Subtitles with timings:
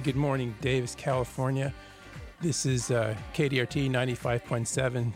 [0.00, 1.74] Okay, good morning, Davis, California.
[2.40, 5.12] This is uh, KDRT 95.7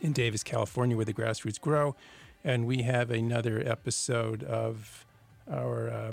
[0.00, 1.94] in Davis, California, where the grassroots grow.
[2.42, 5.06] And we have another episode of
[5.48, 6.10] our uh,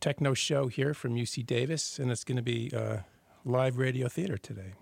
[0.00, 2.00] techno show here from UC Davis.
[2.00, 2.96] And it's going to be uh,
[3.44, 4.72] live radio theater today.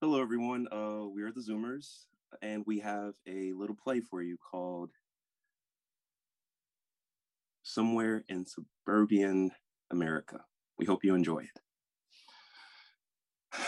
[0.00, 0.68] Hello, everyone.
[0.72, 2.06] Uh, we are the Zoomers,
[2.40, 4.88] and we have a little play for you called
[7.68, 9.50] Somewhere in Suburban
[9.90, 10.44] America.
[10.78, 11.60] We hope you enjoy it.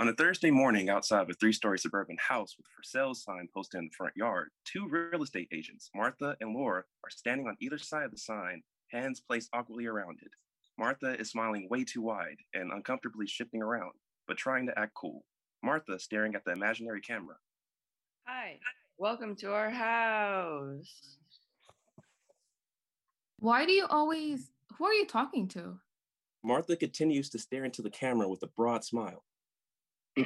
[0.00, 3.14] On a Thursday morning outside of a three story suburban house with a for sale
[3.14, 7.46] sign posted in the front yard, two real estate agents, Martha and Laura, are standing
[7.46, 10.30] on either side of the sign, hands placed awkwardly around it.
[10.78, 13.92] Martha is smiling way too wide and uncomfortably shifting around
[14.26, 15.24] but trying to act cool.
[15.62, 17.36] Martha staring at the imaginary camera.
[18.24, 18.58] Hi,
[18.96, 21.18] welcome to our house.
[23.38, 25.78] Why do you always, who are you talking to?
[26.42, 29.24] Martha continues to stare into the camera with a broad smile.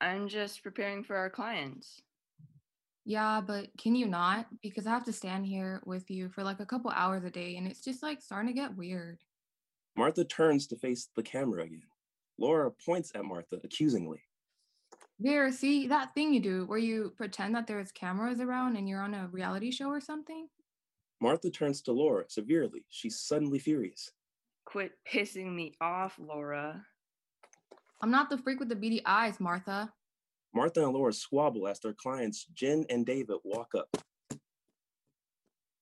[0.00, 2.02] I'm just preparing for our clients.
[3.04, 4.46] Yeah, but can you not?
[4.60, 7.56] Because I have to stand here with you for like a couple hours a day
[7.56, 9.18] and it's just like starting to get weird.
[9.96, 11.82] Martha turns to face the camera again.
[12.38, 14.20] Laura points at Martha accusingly.
[15.20, 19.02] There, see that thing you do where you pretend that there's cameras around and you're
[19.02, 20.48] on a reality show or something?
[21.20, 22.84] Martha turns to Laura severely.
[22.88, 24.12] She's suddenly furious.
[24.64, 26.84] Quit pissing me off, Laura.
[28.00, 29.92] I'm not the freak with the beady eyes, Martha.
[30.54, 33.88] Martha and Laura squabble as their clients, Jen and David, walk up.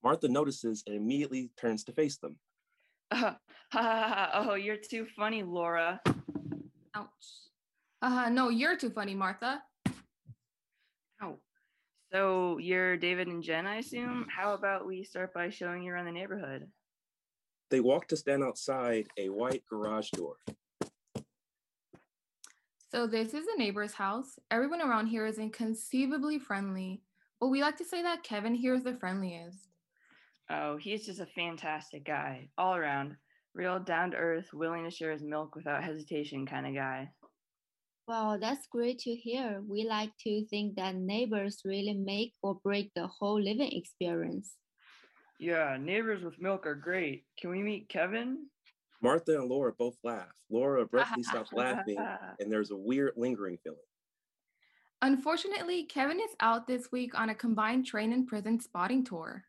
[0.02, 2.36] Martha notices and immediately turns to face them.
[3.10, 3.34] Uh,
[3.74, 6.00] oh, you're too funny, Laura.
[6.94, 7.08] Ouch.
[8.02, 9.62] Uh, no, you're too funny, Martha.
[12.16, 12.54] Ow.
[12.54, 14.26] So you're David and Jen, I assume?
[14.34, 16.66] How about we start by showing you around the neighborhood?
[17.70, 20.36] They walked to stand outside a white garage door.
[22.90, 24.38] So this is a neighbor's house.
[24.50, 27.02] Everyone around here is inconceivably friendly,
[27.40, 29.68] but we like to say that Kevin here is the friendliest.
[30.48, 33.16] Oh, he's just a fantastic guy, all around
[33.54, 37.10] real down to earth, willing to share his milk without hesitation kind of guy.
[38.06, 39.62] Well, that's great to hear.
[39.66, 44.54] We like to think that neighbors really make or break the whole living experience.
[45.40, 47.24] Yeah, neighbors with milk are great.
[47.38, 48.46] Can we meet Kevin?
[49.02, 50.32] Martha and Laura both laugh.
[50.50, 51.98] Laura abruptly stops laughing,
[52.40, 53.78] and there's a weird lingering feeling.
[55.02, 59.44] Unfortunately, Kevin is out this week on a combined train and prison spotting tour.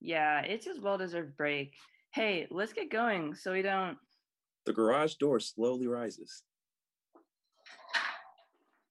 [0.00, 1.74] Yeah, it's his well deserved break.
[2.12, 3.96] Hey, let's get going so we don't.
[4.66, 6.44] The garage door slowly rises,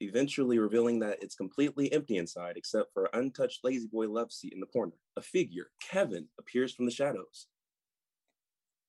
[0.01, 4.59] eventually revealing that it's completely empty inside except for an untouched La-Z-Boy love seat in
[4.59, 4.93] the corner.
[5.15, 7.47] A figure, Kevin, appears from the shadows.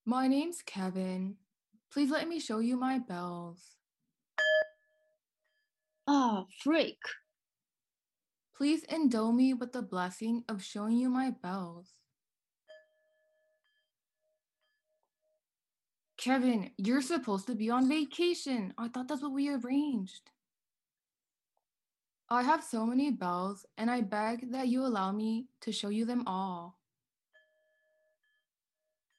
[0.04, 1.36] My name's Kevin.
[1.92, 3.76] Please let me show you my bells.
[6.08, 6.98] Ah, oh, freak.
[8.56, 11.94] Please endow me with the blessing of showing you my bells.
[16.16, 18.72] Kevin, you're supposed to be on vacation.
[18.78, 20.30] I thought that's what we arranged.
[22.32, 26.06] I have so many bells, and I beg that you allow me to show you
[26.06, 26.78] them all.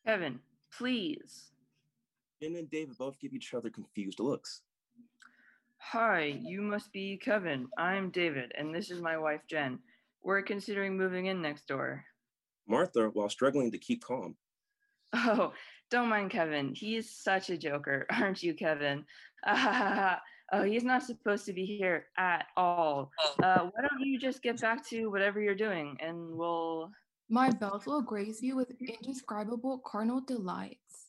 [0.03, 0.39] Kevin,
[0.75, 1.51] please.
[2.41, 4.61] Jen and David both give each other confused looks.
[5.77, 7.67] Hi, you must be Kevin.
[7.77, 9.77] I'm David, and this is my wife, Jen.
[10.23, 12.03] We're considering moving in next door.
[12.67, 14.35] Martha, while struggling to keep calm.
[15.13, 15.53] Oh,
[15.91, 16.73] don't mind Kevin.
[16.73, 19.05] He's such a joker, aren't you, Kevin?
[20.53, 23.11] oh, he's not supposed to be here at all.
[23.41, 26.91] Uh, why don't you just get back to whatever you're doing and we'll.
[27.29, 31.07] My belt will graze you with indescribable carnal delights.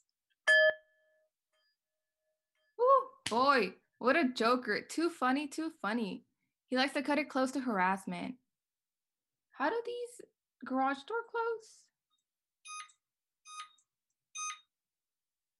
[2.81, 4.81] Ooh, boy, what a joker.
[4.81, 6.25] Too funny, too funny.
[6.69, 8.37] He likes to cut it close to harassment.
[9.53, 10.27] How do these
[10.65, 11.85] garage door close?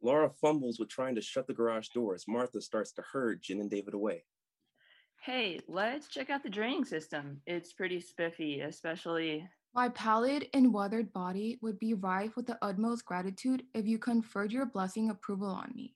[0.05, 3.61] Laura fumbles with trying to shut the garage door as Martha starts to herd Jen
[3.61, 4.23] and David away.
[5.23, 7.41] Hey, let's check out the draining system.
[7.47, 9.49] It's pretty spiffy, especially.
[9.75, 14.53] My pallid and weathered body would be rife with the utmost gratitude if you conferred
[14.53, 15.95] your blessing approval on me.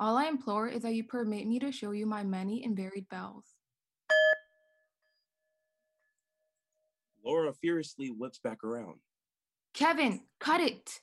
[0.00, 3.08] All I implore is that you permit me to show you my many and varied
[3.08, 3.44] bells.
[7.24, 8.96] Laura furiously whips back around.
[9.74, 11.00] Kevin, cut it!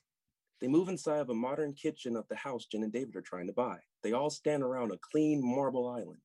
[0.62, 3.48] They move inside of a modern kitchen of the house Jen and David are trying
[3.48, 3.78] to buy.
[4.04, 6.22] They all stand around a clean marble island.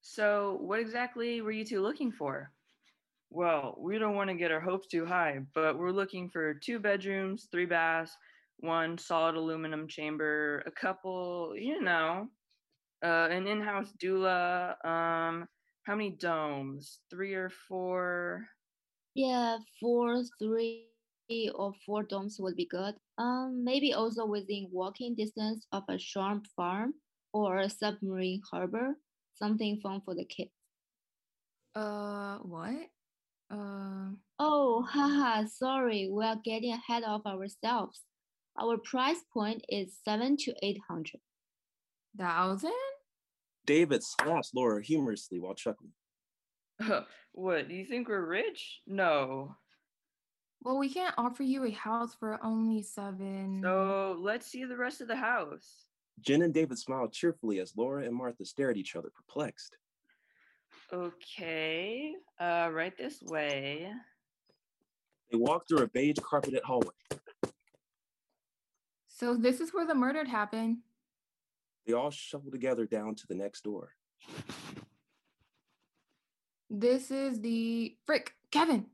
[0.00, 2.52] So, what exactly were you two looking for?
[3.30, 6.78] Well, we don't want to get our hopes too high, but we're looking for two
[6.78, 8.12] bedrooms, three baths,
[8.60, 12.28] one solid aluminum chamber, a couple, you know,
[13.04, 14.70] uh, an in-house doula.
[14.84, 15.46] Um,
[15.84, 17.00] how many domes?
[17.10, 18.46] Three or four?
[19.14, 20.86] Yeah, four, three,
[21.54, 22.94] or four domes would be good.
[23.18, 26.94] Um, maybe also within walking distance of a shrimp farm
[27.32, 28.94] or a submarine harbor.
[29.34, 30.50] Something fun for the kids.
[31.74, 32.74] Uh, what?
[33.50, 34.10] Uh,
[34.40, 38.02] Oh, haha, sorry, we are getting ahead of ourselves.
[38.60, 41.20] Our price point is seven to eight hundred.
[42.16, 42.72] thousand?
[43.66, 45.92] David slaps Laura humorously while chuckling.
[47.32, 48.80] what, do you think we're rich?
[48.86, 49.56] No.
[50.62, 53.60] Well, we can't offer you a house for only seven.
[53.62, 55.86] So let's see the rest of the house.
[56.20, 59.76] Jen and David smiled cheerfully as Laura and Martha stared at each other, perplexed.
[60.92, 63.90] Okay, uh, right this way.
[65.30, 66.94] They walked through a beige carpeted hallway.
[69.08, 70.78] So this is where the murder happened.
[71.86, 73.94] They all shuffled together down to the next door.
[76.70, 78.86] This is the frick, Kevin.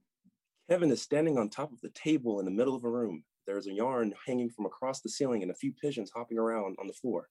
[0.69, 3.25] Kevin is standing on top of the table in the middle of a room.
[3.47, 6.77] There is a yarn hanging from across the ceiling and a few pigeons hopping around
[6.81, 7.29] on the floor.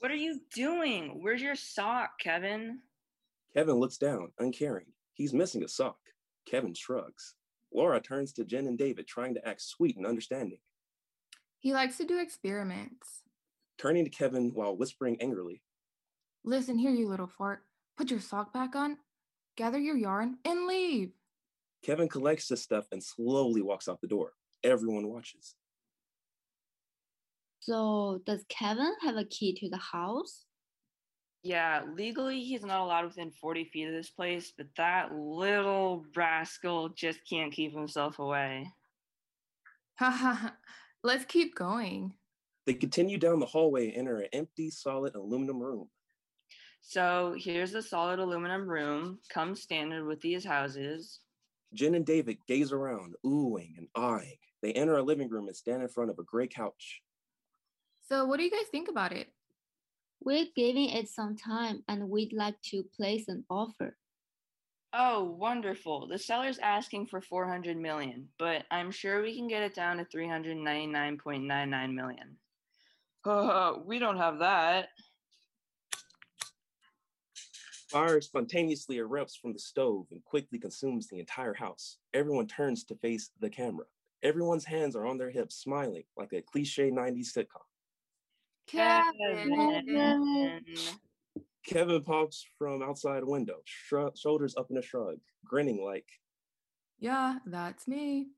[0.00, 1.20] What are you doing?
[1.22, 2.80] Where's your sock, Kevin?
[3.54, 4.86] Kevin looks down, uncaring.
[5.14, 5.98] He's missing a sock.
[6.44, 7.34] Kevin shrugs.
[7.72, 10.58] Laura turns to Jen and David, trying to act sweet and understanding.
[11.60, 13.22] He likes to do experiments.
[13.78, 15.62] Turning to Kevin while whispering angrily,
[16.44, 17.60] Listen here, you little fart.
[17.96, 18.98] Put your sock back on,
[19.56, 21.12] gather your yarn, and leave.
[21.82, 24.32] Kevin collects his stuff and slowly walks out the door.
[24.62, 25.54] Everyone watches.
[27.60, 30.44] So does Kevin have a key to the house?
[31.42, 36.90] Yeah, legally he's not allowed within 40 feet of this place, but that little rascal
[36.90, 38.68] just can't keep himself away.
[39.98, 40.54] Ha ha ha.
[41.02, 42.14] Let's keep going.
[42.66, 45.88] They continue down the hallway and enter an empty, solid aluminum room.
[46.80, 51.20] So here's the solid aluminum room, comes standard with these houses.
[51.74, 54.36] Jen and David gaze around, oohing and eyeing.
[54.62, 57.02] They enter a living room and stand in front of a gray couch.
[58.08, 59.28] So, what do you guys think about it?
[60.24, 63.96] We're giving it some time and we'd like to place an offer.
[64.92, 66.06] Oh, wonderful.
[66.06, 70.04] The seller's asking for 400 million, but I'm sure we can get it down to
[70.04, 72.36] 399.99 million.
[73.24, 74.88] Uh, we don't have that.
[77.92, 81.98] Fire spontaneously erupts from the stove and quickly consumes the entire house.
[82.14, 83.84] Everyone turns to face the camera.
[84.22, 87.60] Everyone's hands are on their hips, smiling like a cliche 90s sitcom.
[88.66, 90.64] Kevin.
[91.66, 96.06] Kevin pops from outside a window, shrug, shoulders up in a shrug, grinning like
[96.98, 98.28] Yeah, that's me.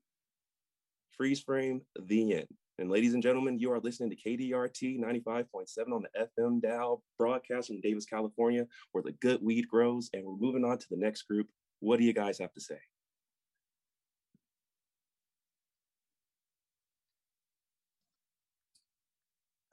[1.11, 2.47] freeze frame, the end.
[2.77, 7.69] And ladies and gentlemen, you are listening to KDRT 95.7 on the FM dial, broadcast
[7.69, 10.09] from Davis, California, where the good weed grows.
[10.13, 11.47] And we're moving on to the next group.
[11.79, 12.77] What do you guys have to say?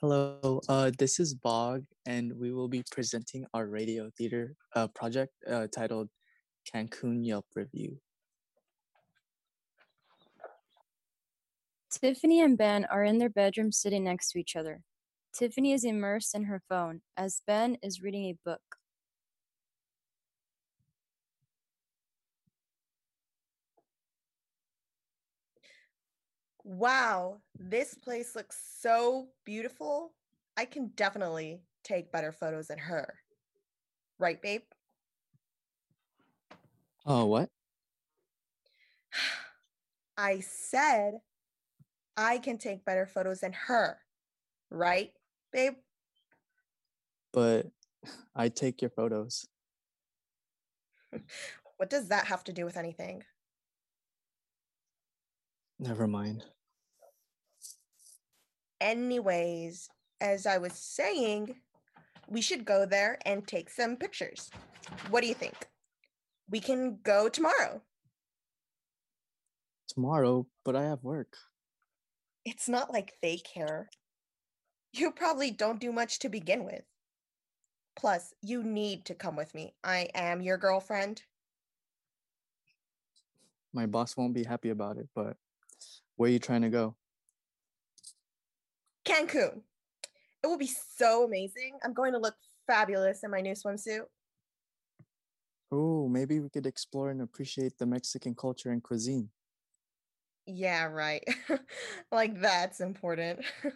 [0.01, 5.33] Hello, uh, this is Bog, and we will be presenting our radio theater uh, project
[5.49, 6.09] uh, titled
[6.73, 7.99] Cancun Yelp Review.
[11.93, 14.81] Tiffany and Ben are in their bedroom sitting next to each other.
[15.35, 18.63] Tiffany is immersed in her phone as Ben is reading a book.
[26.65, 30.15] Wow, this place looks so beautiful.
[30.57, 33.19] I can definitely take better photos than her.
[34.19, 34.63] Right, babe?
[37.05, 37.51] Oh, what?
[40.17, 41.21] I said
[42.17, 43.99] I can take better photos than her.
[44.71, 45.13] Right,
[45.53, 45.75] babe?
[47.33, 47.67] But
[48.35, 49.47] I take your photos.
[51.79, 53.25] What does that have to do with anything?
[55.81, 56.45] Never mind.
[58.81, 59.89] Anyways,
[60.21, 61.57] as I was saying,
[62.29, 64.49] we should go there and take some pictures.
[65.11, 65.57] What do you think?
[66.49, 67.83] We can go tomorrow.
[69.89, 71.37] Tomorrow, but I have work.
[72.45, 73.89] It's not like they care.
[74.93, 76.83] You probably don't do much to begin with.
[77.97, 79.75] Plus, you need to come with me.
[79.85, 81.23] I am your girlfriend.
[83.73, 85.37] My boss won't be happy about it, but
[86.17, 86.95] where are you trying to go?
[89.05, 89.63] Cancun.
[90.43, 91.79] It will be so amazing.
[91.85, 92.35] I'm going to look
[92.67, 94.03] fabulous in my new swimsuit.
[95.71, 99.31] Oh, maybe we could explore and appreciate the Mexican culture and cuisine.
[100.47, 101.23] Yeah, right.
[102.13, 103.45] like that's important.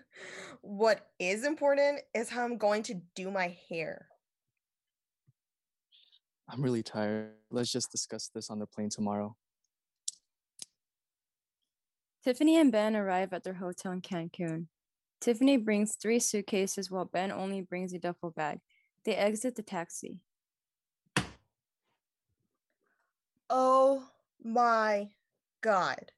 [0.62, 4.08] what is important is how I'm going to do my hair.
[6.49, 7.30] I'm really tired.
[7.50, 9.37] Let's just discuss this on the plane tomorrow.
[12.25, 14.66] Tiffany and Ben arrive at their hotel in Cancun.
[15.20, 18.58] Tiffany brings three suitcases while Ben only brings a duffel bag.
[19.04, 20.20] They exit the taxi.
[23.49, 24.08] Oh
[24.42, 25.11] my
[25.61, 26.11] God.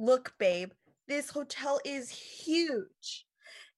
[0.00, 0.70] Look, babe,
[1.08, 3.26] this hotel is huge.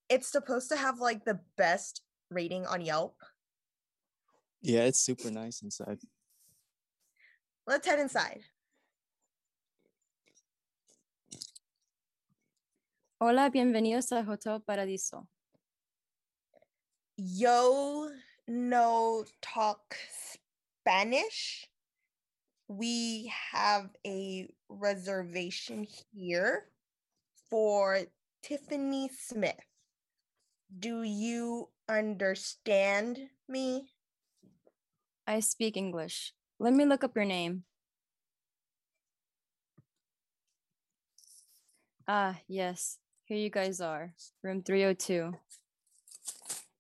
[0.09, 3.17] It's supposed to have like the best rating on Yelp.
[4.61, 5.99] Yeah, it's super nice inside.
[7.67, 8.43] Let's head inside.
[13.21, 15.27] Hola, bienvenidos al Hotel Paradiso.
[17.17, 18.11] Yo
[18.47, 19.97] no talk
[20.87, 21.69] Spanish.
[22.79, 26.69] We have a reservation here
[27.51, 27.99] for
[28.43, 29.61] Tiffany Smith.
[30.79, 33.91] Do you understand me?
[35.27, 36.33] I speak English.
[36.59, 37.65] Let me look up your name.
[42.09, 42.97] Ah, yes.
[43.27, 44.15] Here you guys are.
[44.43, 45.35] Room 302.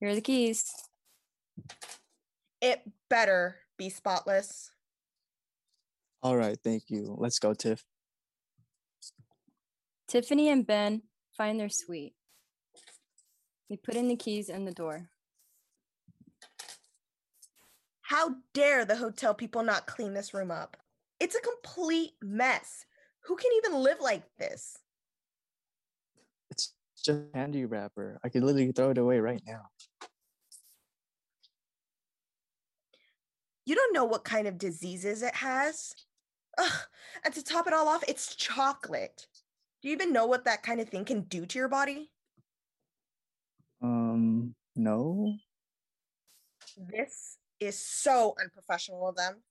[0.00, 0.72] Here are the keys.
[2.62, 2.80] It
[3.10, 4.70] better be spotless.
[6.22, 7.16] All right, thank you.
[7.18, 7.84] Let's go, Tiff.
[10.06, 11.02] Tiffany and Ben
[11.36, 12.14] find their suite.
[13.68, 15.08] They put in the keys in the door.
[18.02, 20.76] How dare the hotel people not clean this room up?
[21.18, 22.84] It's a complete mess.
[23.24, 24.76] Who can even live like this?
[26.50, 28.20] It's just a candy wrapper.
[28.22, 29.62] I could literally throw it away right now.
[33.64, 35.94] You don't know what kind of diseases it has.
[36.58, 36.80] Ugh,
[37.24, 39.26] and to top it all off, it's chocolate.
[39.82, 42.10] Do you even know what that kind of thing can do to your body?
[43.82, 45.34] Um, no.
[46.76, 49.42] This is so unprofessional of them.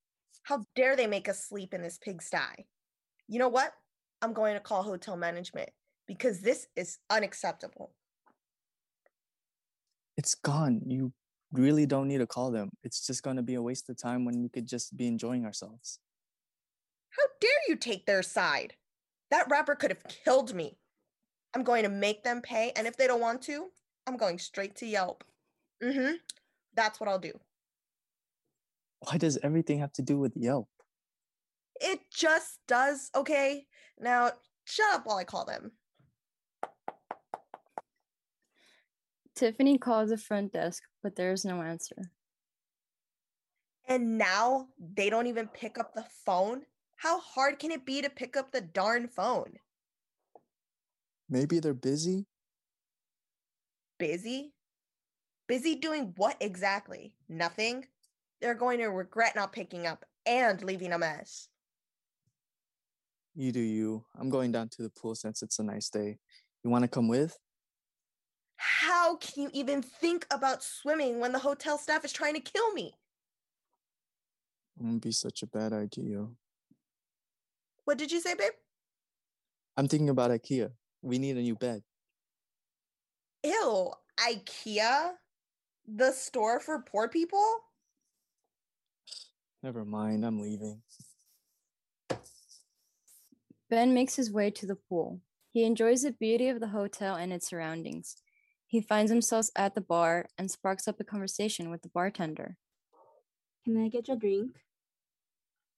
[0.44, 2.66] How dare they make us sleep in this pigsty?
[3.28, 3.74] You know what?
[4.22, 5.70] I'm going to call hotel management
[6.08, 7.94] because this is unacceptable.
[10.18, 10.82] It's gone.
[10.86, 11.14] You
[11.52, 12.70] really don't need to call them.
[12.84, 15.46] It's just going to be a waste of time when we could just be enjoying
[15.46, 16.00] ourselves.
[17.12, 18.74] How dare you take their side?
[19.30, 20.78] That rapper could have killed me.
[21.54, 23.68] I'm going to make them pay, and if they don't want to,
[24.08, 25.24] I'm going straight to Yelp.
[25.84, 26.16] Mm-hmm.
[26.76, 27.34] That's what I'll do.
[29.00, 30.70] Why does everything have to do with Yelp?
[31.80, 33.66] It just does, okay?
[34.00, 34.32] Now,
[34.66, 35.72] shut up while I call them.
[39.36, 42.12] Tiffany calls the front desk, but there's no answer.
[43.88, 46.62] And now they don't even pick up the phone?
[47.02, 49.54] How hard can it be to pick up the darn phone?
[51.28, 52.28] Maybe they're busy.
[53.98, 54.54] Busy?
[55.48, 57.16] Busy doing what exactly?
[57.28, 57.88] Nothing?
[58.40, 61.48] They're going to regret not picking up and leaving a mess.
[63.34, 64.06] You do you.
[64.20, 66.20] I'm going down to the pool since it's a nice day.
[66.64, 67.36] You want to come with?
[68.58, 72.72] How can you even think about swimming when the hotel staff is trying to kill
[72.74, 72.94] me?
[74.78, 76.28] It wouldn't be such a bad idea.
[77.92, 78.54] What did you say, babe?
[79.76, 80.72] I'm thinking about IKEA.
[81.02, 81.84] We need a new bed.
[83.44, 85.12] Ew, IKEA?
[85.94, 87.46] The store for poor people?
[89.62, 90.82] Never mind, I'm leaving.
[93.70, 95.20] Ben makes his way to the pool.
[95.52, 98.16] He enjoys the beauty of the hotel and its surroundings.
[98.68, 102.56] He finds himself at the bar and sparks up a conversation with the bartender.
[103.66, 104.56] Can I get your drink?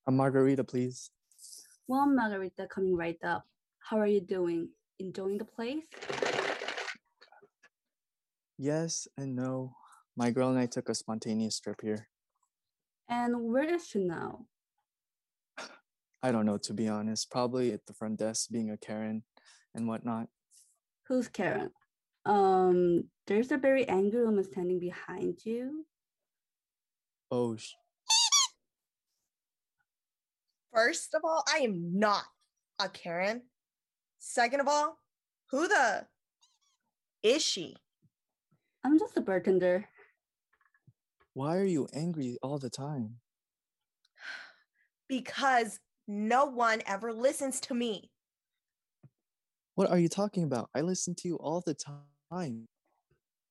[0.05, 1.09] A margarita, please.
[1.87, 3.45] One margarita coming right up.
[3.79, 4.69] How are you doing?
[4.99, 5.85] Enjoying the place?
[8.57, 9.75] Yes and no.
[10.15, 12.07] My girl and I took a spontaneous trip here.
[13.09, 14.45] And where is she now?
[16.23, 17.29] I don't know, to be honest.
[17.29, 19.23] Probably at the front desk being a Karen
[19.75, 20.27] and whatnot.
[21.07, 21.71] Who's Karen?
[22.25, 25.85] Um, there's a very angry woman standing behind you.
[27.29, 27.57] Oh,
[30.73, 32.23] First of all, I am not
[32.79, 33.43] a Karen.
[34.17, 34.97] Second of all,
[35.51, 36.07] who the
[37.21, 37.75] is she?
[38.83, 39.85] I'm just a bartender.
[41.33, 43.17] why are you angry all the time?
[45.07, 48.09] Because no one ever listens to me.
[49.75, 50.69] What are you talking about?
[50.75, 52.67] I listen to you all the time.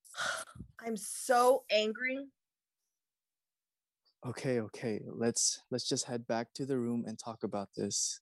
[0.85, 2.27] I'm so angry.
[4.25, 5.01] Okay, okay.
[5.05, 8.21] Let's let's just head back to the room and talk about this.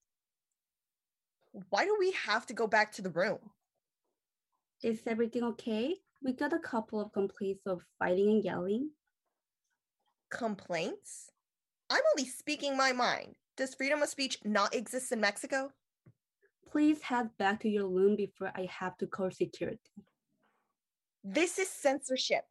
[1.69, 3.39] Why do we have to go back to the room?
[4.81, 5.95] Is everything okay?
[6.23, 8.91] We got a couple of complaints of fighting and yelling.
[10.31, 11.29] Complaints?
[11.89, 13.35] I'm only speaking my mind.
[13.57, 15.71] Does freedom of speech not exist in Mexico?
[16.67, 19.77] Please head back to your room before I have to call security.
[21.23, 22.45] This is censorship.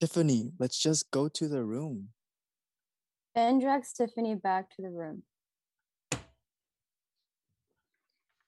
[0.00, 2.08] Tiffany, let's just go to the room.
[3.34, 5.22] Ben drags Tiffany back to the room.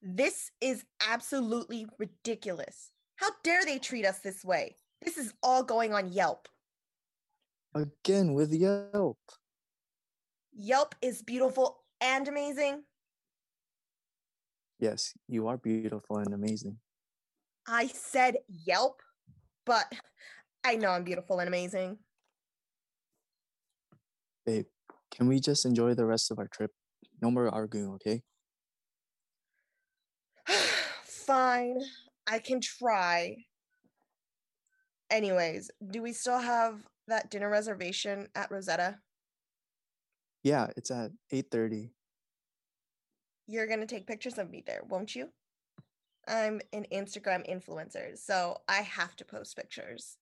[0.03, 2.91] This is absolutely ridiculous.
[3.17, 4.77] How dare they treat us this way?
[5.03, 6.49] This is all going on Yelp.
[7.75, 9.19] Again with Yelp.
[10.55, 12.83] Yelp is beautiful and amazing.
[14.79, 16.77] Yes, you are beautiful and amazing.
[17.67, 19.01] I said Yelp,
[19.65, 19.93] but
[20.67, 21.97] I know I'm beautiful and amazing.
[24.45, 24.67] Babe,
[25.13, 26.73] can we just enjoy the rest of our trip?
[27.23, 28.25] No more arguing, okay?
[31.05, 31.83] Fine,
[32.27, 33.37] I can try.
[35.09, 38.99] Anyways, do we still have that dinner reservation at Rosetta?
[40.43, 41.91] Yeah, it's at 8:30.
[43.47, 45.29] You're going to take pictures of me there, won't you?
[46.27, 50.19] I'm an Instagram influencer, so I have to post pictures.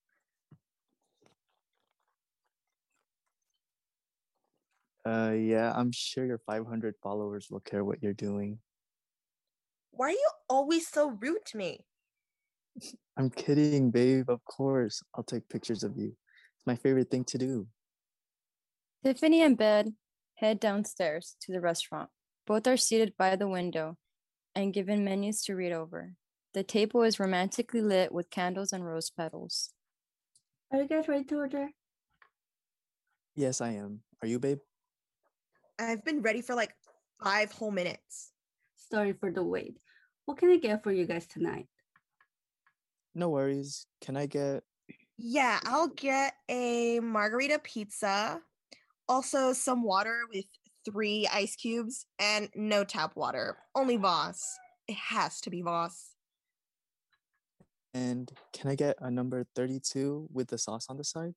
[5.06, 8.58] Uh yeah, I'm sure your 500 followers will care what you're doing.
[9.90, 11.80] Why are you always so rude to me?
[13.16, 14.28] I'm kidding, babe.
[14.28, 15.02] Of course.
[15.14, 16.08] I'll take pictures of you.
[16.56, 17.68] It's my favorite thing to do.
[19.04, 19.96] Tiffany and Ben
[20.36, 22.10] head downstairs to the restaurant.
[22.46, 23.96] Both are seated by the window
[24.54, 26.14] and given menus to read over.
[26.54, 29.70] The table is romantically lit with candles and rose petals.
[30.72, 31.68] Are you guys ready to order?
[33.34, 34.00] Yes, I am.
[34.22, 34.58] Are you, babe?
[35.78, 36.74] I've been ready for like
[37.22, 38.32] five whole minutes.
[38.76, 39.78] Sorry for the wait.
[40.26, 41.66] What can I get for you guys tonight?
[43.14, 43.86] No worries.
[44.00, 44.62] Can I get
[45.18, 48.40] Yeah, I'll get a margarita pizza,
[49.08, 50.44] also some water with
[50.84, 53.58] three ice cubes, and no tap water.
[53.74, 54.42] Only Voss.
[54.88, 56.10] It has to be Voss.
[57.94, 61.34] and can I get a number 32 with the sauce on the side?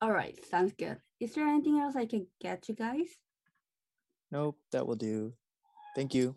[0.00, 0.96] All right, sounds good.
[1.20, 3.08] Is there anything else I can get you guys?
[4.34, 5.32] Nope, that will do.
[5.94, 6.34] Thank you.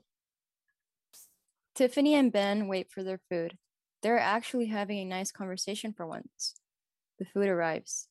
[1.74, 3.58] Tiffany and Ben wait for their food.
[4.04, 6.54] They're actually having a nice conversation for once.
[7.18, 8.08] The food arrives.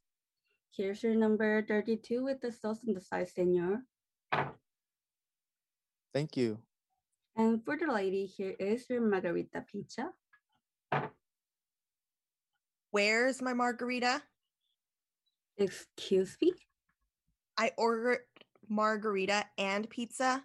[0.77, 3.85] Here's your number 32 with the sauce and the side, senor.
[6.13, 6.59] Thank you.
[7.37, 10.11] And for the lady, here is your margarita pizza.
[12.91, 14.21] Where's my margarita?
[15.59, 16.55] Excuse me?
[17.57, 18.21] I ordered
[18.69, 20.43] margarita and pizza.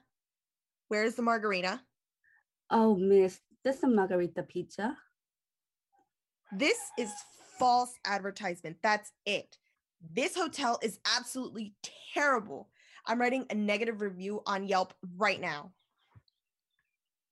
[0.88, 1.82] Where's the margarita?
[2.70, 4.98] Oh, miss, that's a margarita pizza.
[6.52, 7.12] This is
[7.58, 8.78] false advertisement.
[8.82, 9.58] That's it.
[10.14, 11.76] This hotel is absolutely
[12.14, 12.70] terrible.
[13.06, 15.72] I'm writing a negative review on Yelp right now.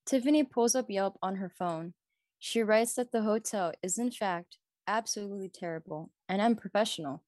[0.06, 1.93] Tiffany pulls up Yelp on her phone.
[2.39, 7.23] She writes that the hotel is, in fact, absolutely terrible and unprofessional.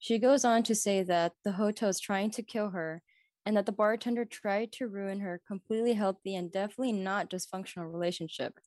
[0.00, 3.02] She goes on to say that the hotel is trying to kill her
[3.44, 8.58] and that the bartender tried to ruin her completely healthy and definitely not dysfunctional relationship.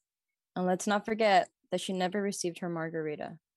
[0.55, 3.37] And let's not forget that she never received her margarita.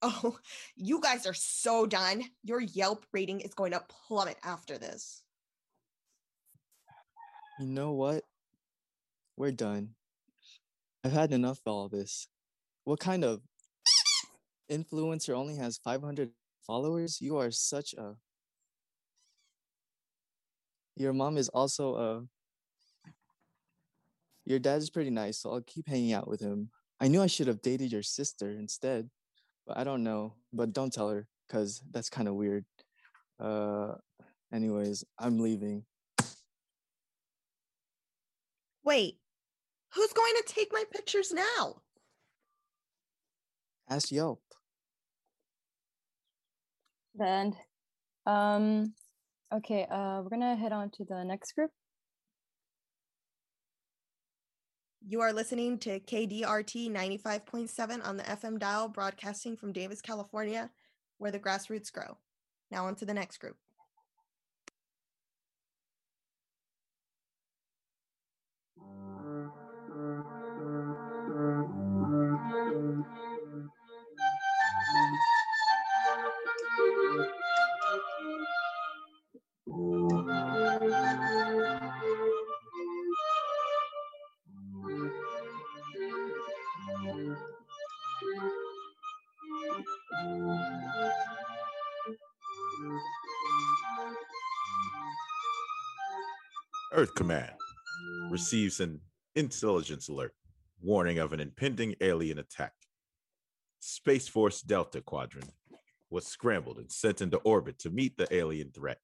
[0.00, 0.38] Oh,
[0.76, 2.22] you guys are so done.
[2.44, 5.24] Your Yelp rating is going to plummet after this.
[7.58, 8.22] You know what?
[9.36, 9.96] We're done.
[11.02, 12.28] I've had enough of all this.
[12.84, 13.40] What kind of
[14.70, 16.30] influencer only has 500
[16.66, 17.20] followers?
[17.20, 18.14] You are such a.
[20.96, 22.22] Your mom is also a.
[24.44, 26.70] Your dad is pretty nice, so I'll keep hanging out with him.
[27.00, 29.08] I knew I should have dated your sister instead,
[29.66, 30.34] but I don't know.
[30.52, 32.64] But don't tell her, because that's kind of weird.
[33.38, 33.94] Uh,
[34.52, 35.84] anyways, I'm leaving.
[38.84, 39.18] Wait,
[39.94, 41.82] who's going to take my pictures now?
[43.90, 44.40] Ask Yelp.
[47.20, 47.54] And
[48.26, 48.94] um
[49.52, 51.70] okay, uh we're gonna head on to the next group.
[55.06, 60.70] You are listening to KDRT 95.7 on the FM dial, broadcasting from Davis, California,
[61.16, 62.18] where the grassroots grow.
[62.70, 63.56] Now, on to the next group.
[96.98, 97.52] Earth Command
[98.28, 99.00] receives an
[99.36, 100.34] intelligence alert
[100.82, 102.72] warning of an impending alien attack.
[103.78, 105.52] Space Force Delta Quadrant
[106.10, 108.98] was scrambled and sent into orbit to meet the alien threat.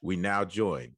[0.00, 0.92] We now join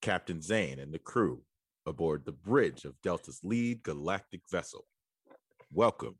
[0.00, 1.42] Captain Zane and the crew
[1.84, 4.86] aboard the bridge of Delta's lead galactic vessel.
[5.70, 6.14] Welcome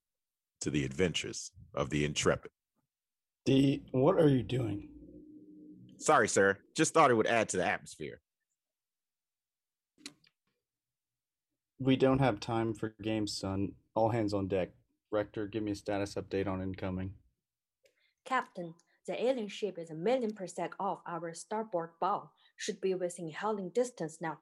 [0.61, 2.51] to the adventures of the Intrepid.
[3.47, 4.91] D, what are you doing?
[5.97, 6.59] Sorry, sir.
[6.77, 8.21] Just thought it would add to the atmosphere.
[11.81, 13.73] We don't have time for games, son.
[13.95, 14.71] All hands on deck.
[15.11, 17.13] Rector, give me a status update on incoming.
[18.25, 18.75] Captain,
[19.07, 22.31] the alien ship is a million percent off our starboard bow.
[22.57, 24.39] Should be within hailing distance now.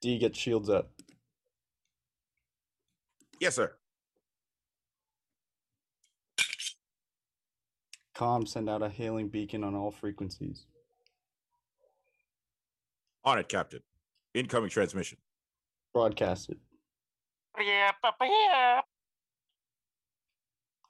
[0.00, 0.90] D, get shields up.
[3.40, 3.74] Yes, sir.
[8.14, 10.66] Com, send out a hailing beacon on all frequencies.
[13.24, 13.80] On it, Captain.
[14.34, 15.18] Incoming transmission.
[15.92, 16.58] Broadcast it.
[17.58, 18.80] Yeah, yeah.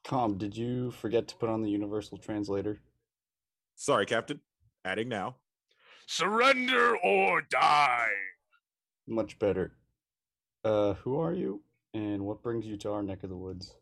[0.05, 2.81] Com, did you forget to put on the universal translator?
[3.77, 4.40] Sorry, Captain.
[4.85, 5.37] Adding now.
[6.07, 8.09] Surrender or die.
[9.07, 9.73] Much better.
[10.64, 11.62] Uh, who are you?
[11.92, 13.77] And what brings you to our neck of the woods?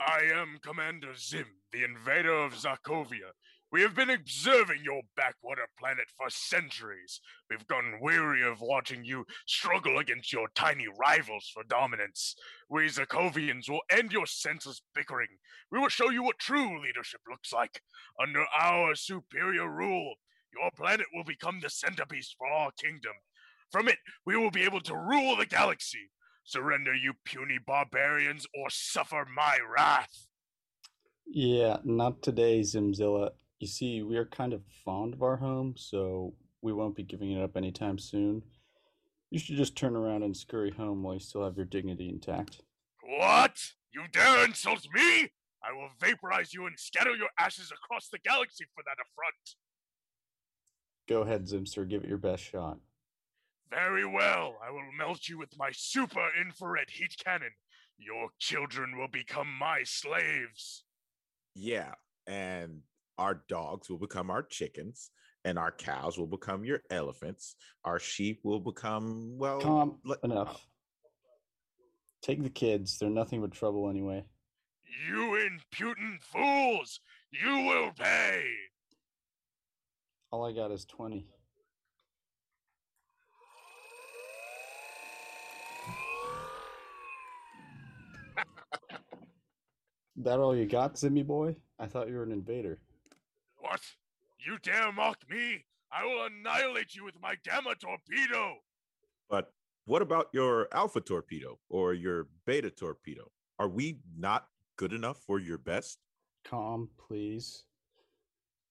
[0.00, 3.30] I am Commander Zim, the invader of Zarkovia.
[3.74, 7.20] We have been observing your backwater planet for centuries.
[7.50, 12.36] We've grown weary of watching you struggle against your tiny rivals for dominance.
[12.70, 15.26] We Zarkovians will end your senseless bickering.
[15.72, 17.82] We will show you what true leadership looks like.
[18.22, 20.14] Under our superior rule,
[20.56, 23.14] your planet will become the centerpiece for our kingdom.
[23.72, 26.12] From it, we will be able to rule the galaxy.
[26.44, 30.28] Surrender, you puny barbarians, or suffer my wrath.
[31.26, 33.32] Yeah, not today, Zimzilla.
[33.60, 37.30] You see, we are kind of fond of our home, so we won't be giving
[37.30, 38.42] it up anytime soon.
[39.30, 42.62] You should just turn around and scurry home while you still have your dignity intact.
[43.02, 43.58] What?
[43.92, 45.30] You dare insult me?
[45.62, 49.56] I will vaporize you and scatter your ashes across the galaxy for that affront.
[51.08, 52.78] Go ahead, Zimster, give it your best shot.
[53.70, 54.56] Very well.
[54.66, 57.50] I will melt you with my super infrared heat cannon.
[57.98, 60.84] Your children will become my slaves.
[61.54, 61.92] Yeah,
[62.26, 62.82] and
[63.18, 65.10] our dogs will become our chickens,
[65.44, 67.56] and our cows will become your elephants.
[67.84, 70.66] Our sheep will become, well, Com, enough.
[72.22, 72.98] Take the kids.
[72.98, 74.24] They're nothing but trouble anyway.
[75.08, 77.00] You impudent fools!
[77.30, 78.44] You will pay!
[80.30, 81.26] All I got is 20.
[90.16, 91.56] that all you got, Zimmy boy?
[91.78, 92.78] I thought you were an invader.
[93.64, 93.80] What?
[94.38, 95.64] You dare mock me?
[95.90, 98.56] I will annihilate you with my gamma torpedo!
[99.30, 99.54] But
[99.86, 103.30] what about your alpha torpedo or your beta torpedo?
[103.58, 105.98] Are we not good enough for your best?
[106.44, 107.64] Com, please.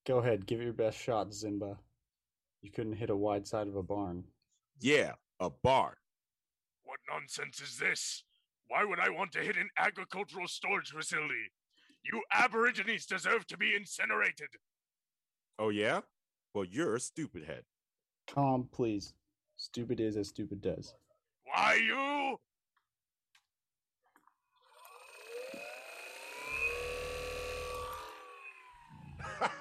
[0.06, 1.76] Go ahead, give it your best shot, Zimba.
[2.62, 4.26] You couldn't hit a wide side of a barn.
[4.80, 5.96] Yeah, a barn.
[6.84, 8.24] What nonsense is this?
[8.68, 11.52] Why would I want to hit an agricultural storage facility?
[12.04, 14.50] You aborigines deserve to be incinerated.
[15.60, 16.02] Oh, yeah?
[16.54, 17.64] Well, you're a stupid head.
[18.28, 19.14] Com, please.
[19.58, 20.94] Stupid is as stupid does.
[21.46, 22.38] Why, you?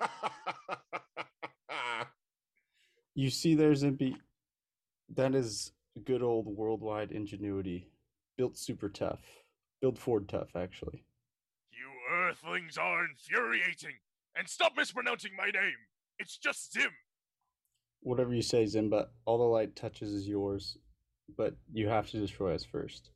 [3.14, 4.16] You see there, Zimpy?
[5.14, 5.72] That is
[6.04, 7.90] good old worldwide ingenuity.
[8.38, 9.20] Built super tough.
[9.82, 11.04] Built Ford tough, actually.
[11.70, 13.96] You earthlings are infuriating.
[14.36, 15.76] And stop mispronouncing my name.
[16.18, 16.90] It's just Zim.
[18.00, 20.76] Whatever you say, Zimba, all the light touches is yours,
[21.36, 23.10] but you have to destroy us first.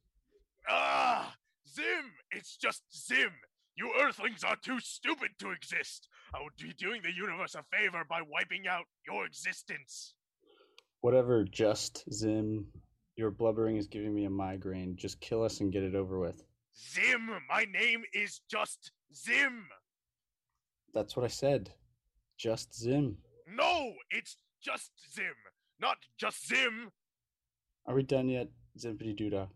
[0.69, 1.35] Ah,
[1.69, 2.13] Zim!
[2.31, 3.33] It's just Zim!
[3.77, 6.09] You earthlings are too stupid to exist!
[6.35, 10.15] I would be doing the universe a favor by wiping out your existence!
[11.01, 12.67] Whatever, just Zim.
[13.17, 14.97] Your blubbering is giving me a migraine.
[14.97, 16.43] Just kill us and get it over with.
[16.77, 17.31] Zim!
[17.49, 19.67] My name is just Zim!
[20.95, 21.71] That's what I said.
[22.39, 23.19] Just Zim.
[23.49, 25.35] No, it's just Zim,
[25.81, 26.91] not just Zim!
[27.87, 29.49] Are we done yet, Zimpity Doodah?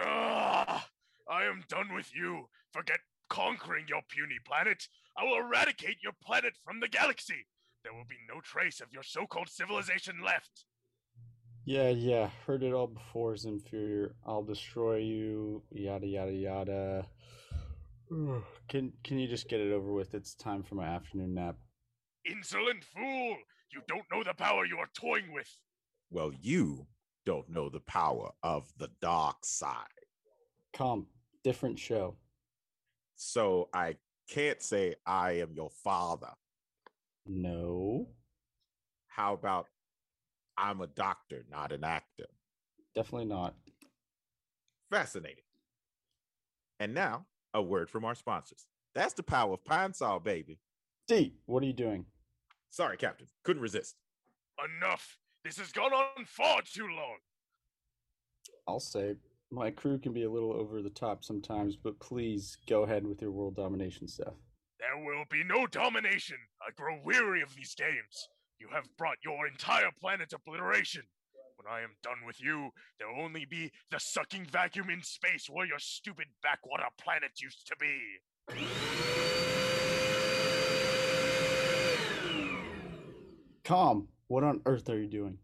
[0.00, 0.88] Ah,
[1.28, 2.48] I am done with you.
[2.72, 4.86] Forget conquering your puny planet.
[5.18, 7.46] I will eradicate your planet from the galaxy.
[7.82, 10.64] There will be no trace of your so called civilization left.
[11.64, 14.12] Yeah, yeah, heard it all before, Zinferior.
[14.24, 17.06] I'll destroy you, yada yada yada.
[18.08, 20.14] Can can you just get it over with?
[20.14, 21.56] It's time for my afternoon nap.
[22.24, 23.36] Insolent fool!
[23.72, 25.50] You don't know the power you are toying with.
[26.10, 26.86] Well, you
[27.24, 29.86] don't know the power of the dark side.
[30.72, 31.06] Come,
[31.42, 32.16] different show.
[33.16, 33.96] So I
[34.28, 36.30] can't say I am your father.
[37.26, 38.06] No,
[39.08, 39.66] How about
[40.56, 42.26] I'm a doctor, not an actor?
[42.94, 43.54] definitely not.
[44.90, 45.42] Fascinating.
[46.80, 48.66] And now, a word from our sponsors.
[48.94, 50.58] That's the power of Pine Sol, baby.
[51.08, 52.04] D, what are you doing?
[52.70, 53.26] Sorry, Captain.
[53.44, 53.96] Couldn't resist.
[54.78, 55.18] Enough.
[55.44, 57.16] This has gone on far too long.
[58.68, 59.16] I'll say
[59.50, 63.22] my crew can be a little over the top sometimes, but please go ahead with
[63.22, 64.34] your world domination stuff.
[64.78, 66.36] There will be no domination.
[66.60, 68.28] I grow weary of these games.
[68.58, 71.02] You have brought your entire planet to obliteration.
[71.56, 75.48] When I am done with you, there will only be the sucking vacuum in space
[75.50, 78.18] where your stupid backwater planet used to be.
[83.64, 85.38] Com, what on earth are you doing?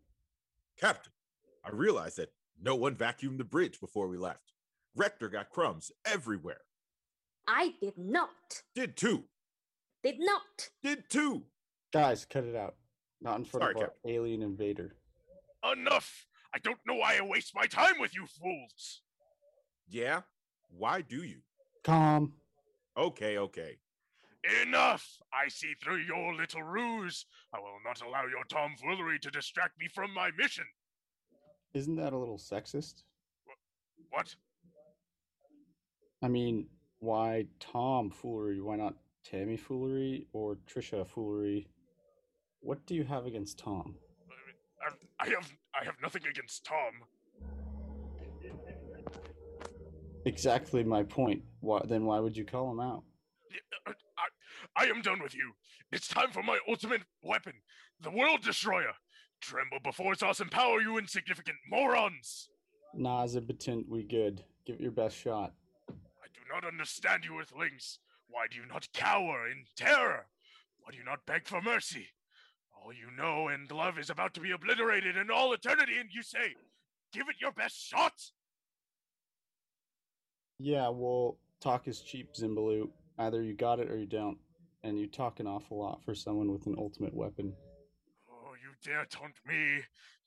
[0.78, 1.12] Captain,
[1.64, 4.52] I realized that no one vacuumed the bridge before we left.
[4.94, 6.60] Rector got crumbs everywhere.
[7.48, 8.62] I did not.
[8.74, 9.24] Did too.
[10.04, 10.70] Did not.
[10.82, 11.44] Did too.
[11.92, 12.76] Guys, cut it out.
[13.20, 14.96] Not in front Sorry, of our alien invader.
[15.70, 16.26] Enough!
[16.54, 19.02] I don't know why I waste my time with you fools.
[19.88, 20.22] Yeah?
[20.70, 21.38] Why do you?
[21.84, 22.34] Com.
[22.96, 23.78] Okay, okay.
[24.62, 25.06] Enough!
[25.32, 27.26] I see through your little ruse.
[27.54, 30.64] I will not allow your tomfoolery to distract me from my mission.
[31.74, 33.04] Isn't that a little sexist?
[34.10, 34.34] What?
[36.22, 36.66] I mean,
[36.98, 38.60] why Tom foolery?
[38.60, 38.94] Why not
[39.24, 41.68] Tammy foolery or Trisha foolery?
[42.60, 43.96] What do you have against Tom?
[44.84, 46.92] I, I have I have nothing against Tom.
[50.24, 51.42] Exactly my point.
[51.60, 53.02] Why, then why would you call him out?
[53.86, 53.92] Uh,
[54.76, 55.52] I, I am done with you.
[55.90, 57.54] It's time for my ultimate weapon,
[58.00, 58.92] the World Destroyer.
[59.40, 62.48] Tremble before its awesome power, you insignificant morons!
[62.94, 63.26] Nah,
[63.88, 64.44] we good.
[64.64, 65.54] Give it your best shot.
[65.88, 67.98] I do not understand you Earthlings.
[68.28, 70.26] Why do you not cower in terror?
[70.78, 72.08] Why do you not beg for mercy?
[72.84, 76.22] All you know and love is about to be obliterated in all eternity, and you
[76.22, 76.54] say,
[77.12, 78.12] give it your best shot?
[80.58, 82.88] Yeah, well, talk is cheap, Zimbaloo.
[83.18, 84.38] Either you got it or you don't.
[84.82, 87.52] And you talk an awful lot for someone with an ultimate weapon.
[88.28, 89.82] Oh, you dare taunt me?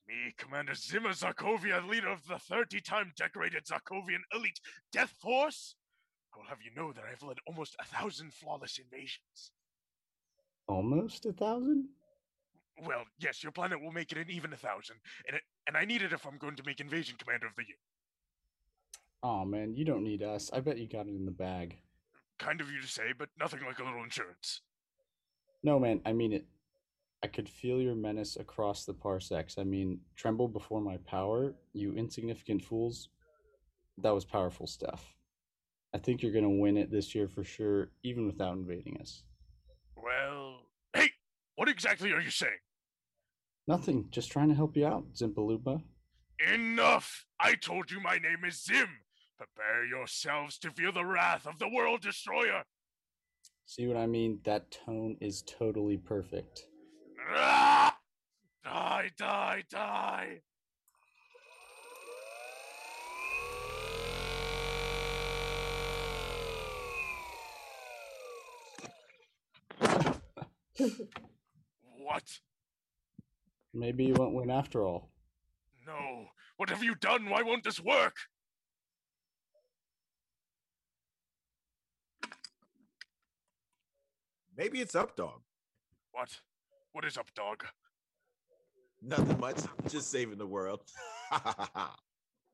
[0.08, 4.60] Me, Commander Zima Zarkovia, leader of the 30 time decorated Zarkovian elite
[4.94, 5.76] death force?
[6.34, 9.52] I will have you know that I have led almost a thousand flawless invasions.
[10.68, 11.89] Almost a thousand?
[12.83, 15.85] Well, yes, your planet will make it an even a thousand, and it, and I
[15.85, 17.77] need it if I'm going to make Invasion Commander of the Year.
[19.23, 20.51] Oh man, you don't need us.
[20.53, 21.77] I bet you got it in the bag.
[22.38, 24.61] Kind of you to say, but nothing like a little insurance.
[25.63, 26.45] No, man, I mean it.
[27.23, 29.57] I could feel your menace across the parsecs.
[29.57, 33.09] I mean, tremble before my power, you insignificant fools.
[33.97, 35.15] That was powerful stuff.
[35.93, 39.23] I think you're gonna win it this year for sure, even without invading us.
[39.95, 40.35] Well,
[41.56, 42.52] what exactly are you saying?
[43.68, 45.82] Nothing, just trying to help you out, Zimpalupa.
[46.54, 47.26] Enough!
[47.39, 48.89] I told you my name is Zim.
[49.38, 52.63] Prepare yourselves to feel the wrath of the World Destroyer.
[53.65, 54.39] See what I mean?
[54.44, 56.68] That tone is totally perfect.
[57.34, 57.98] Ah!
[58.63, 60.41] Die, die, die!
[72.06, 72.24] what?
[73.74, 75.10] Maybe you won't win after all.
[75.86, 76.26] No.
[76.58, 77.30] What have you done?
[77.30, 78.15] Why won't this work?
[84.58, 85.41] Maybe it's Updog.
[86.12, 86.30] What?
[86.94, 87.62] What is Updog?
[89.02, 89.58] Nothing much.
[89.89, 90.82] Just saving the world.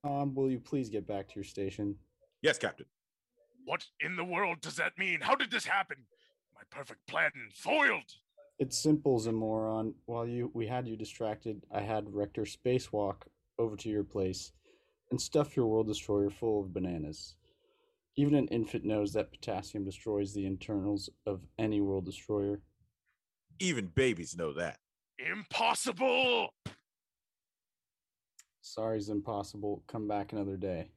[0.03, 1.95] Um, will you please get back to your station?
[2.41, 2.87] yes, Captain.
[3.65, 5.19] What in the world does that mean?
[5.21, 5.97] How did this happen?
[6.55, 8.09] My perfect plan foiled.
[8.61, 9.95] It's simple, Zamoron.
[10.05, 13.23] While you we had you distracted, I had Rector spacewalk
[13.57, 14.51] over to your place
[15.09, 17.37] and stuff your world destroyer full of bananas.
[18.17, 22.61] Even an infant knows that potassium destroys the internals of any world destroyer.
[23.57, 24.77] Even babies know that.
[25.17, 26.49] Impossible!
[28.61, 29.81] Sorry, is impossible.
[29.87, 30.91] Come back another day.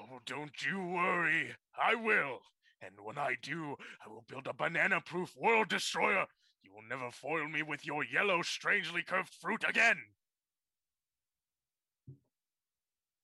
[0.00, 1.54] Oh, don't you worry.
[1.80, 2.40] I will.
[2.80, 6.26] And when I do, I will build a banana proof world destroyer.
[6.62, 9.96] You will never foil me with your yellow, strangely curved fruit again.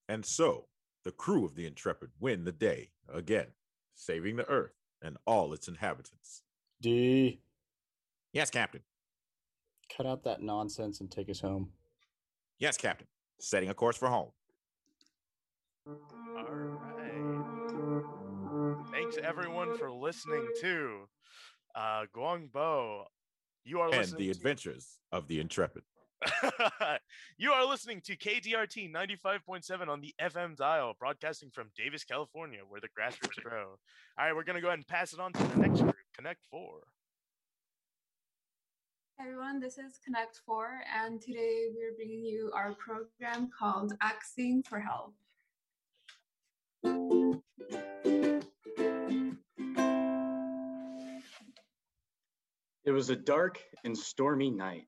[0.09, 0.67] And so,
[1.05, 3.49] the crew of the Intrepid win the day again,
[3.95, 4.73] saving the Earth
[5.03, 6.43] and all its inhabitants.
[6.81, 7.41] D.
[8.33, 8.83] Yes, Captain.
[9.95, 11.71] cut out that nonsense and take us home.
[12.59, 13.07] Yes, Captain.
[13.41, 14.31] Setting a course for home.
[15.87, 18.03] All right.
[18.91, 21.09] Thanks everyone for listening to
[21.75, 23.05] uh, Guangbo.
[23.69, 24.19] You are And listening.
[24.21, 25.83] the adventures of the Intrepid.
[27.37, 32.81] you are listening to KDRT 95.7 on the FM dial, broadcasting from Davis, California, where
[32.81, 33.77] the grassroots grow.
[34.19, 35.95] All right, we're going to go ahead and pass it on to the next group,
[36.17, 36.81] Connect 4.
[39.21, 40.71] Hi everyone, this is Connect 4,
[41.05, 45.13] and today we're bringing you our program called Asking for Help.
[52.89, 54.87] It was a dark and stormy night.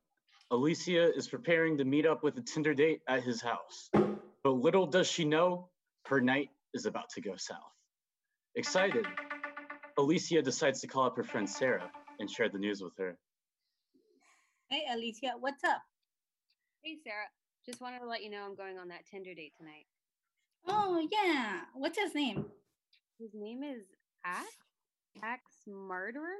[0.51, 3.91] Alicia is preparing to meet up with a Tinder date at his house.
[4.43, 5.69] But little does she know,
[6.07, 7.59] her night is about to go south.
[8.57, 9.05] Excited,
[9.99, 13.19] Alicia decides to call up her friend Sarah and share the news with her.
[14.71, 15.83] Hey, Alicia, what's up?
[16.83, 17.29] Hey, Sarah.
[17.67, 19.85] Just wanted to let you know I'm going on that Tinder date tonight.
[20.67, 21.65] Oh, yeah.
[21.75, 22.47] What's his name?
[23.19, 23.83] His name is
[24.25, 24.47] Axe?
[25.23, 26.39] Axe Murderer?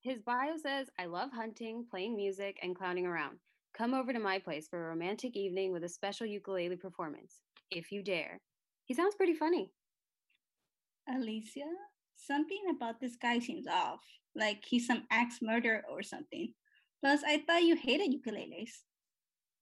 [0.00, 3.38] His bio says, I love hunting, playing music, and clowning around.
[3.76, 7.90] Come over to my place for a romantic evening with a special ukulele performance, if
[7.90, 8.40] you dare.
[8.84, 9.72] He sounds pretty funny.
[11.12, 11.66] Alicia,
[12.16, 14.00] something about this guy seems off.
[14.34, 16.52] Like he's some axe murderer or something.
[17.00, 18.70] Plus, I thought you hated ukuleles.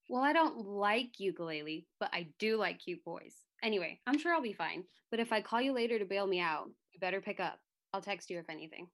[0.09, 3.35] Well, I don't like ukulele, but I do like cute boys.
[3.63, 4.83] Anyway, I'm sure I'll be fine.
[5.09, 7.59] But if I call you later to bail me out, you better pick up.
[7.93, 8.87] I'll text you if anything.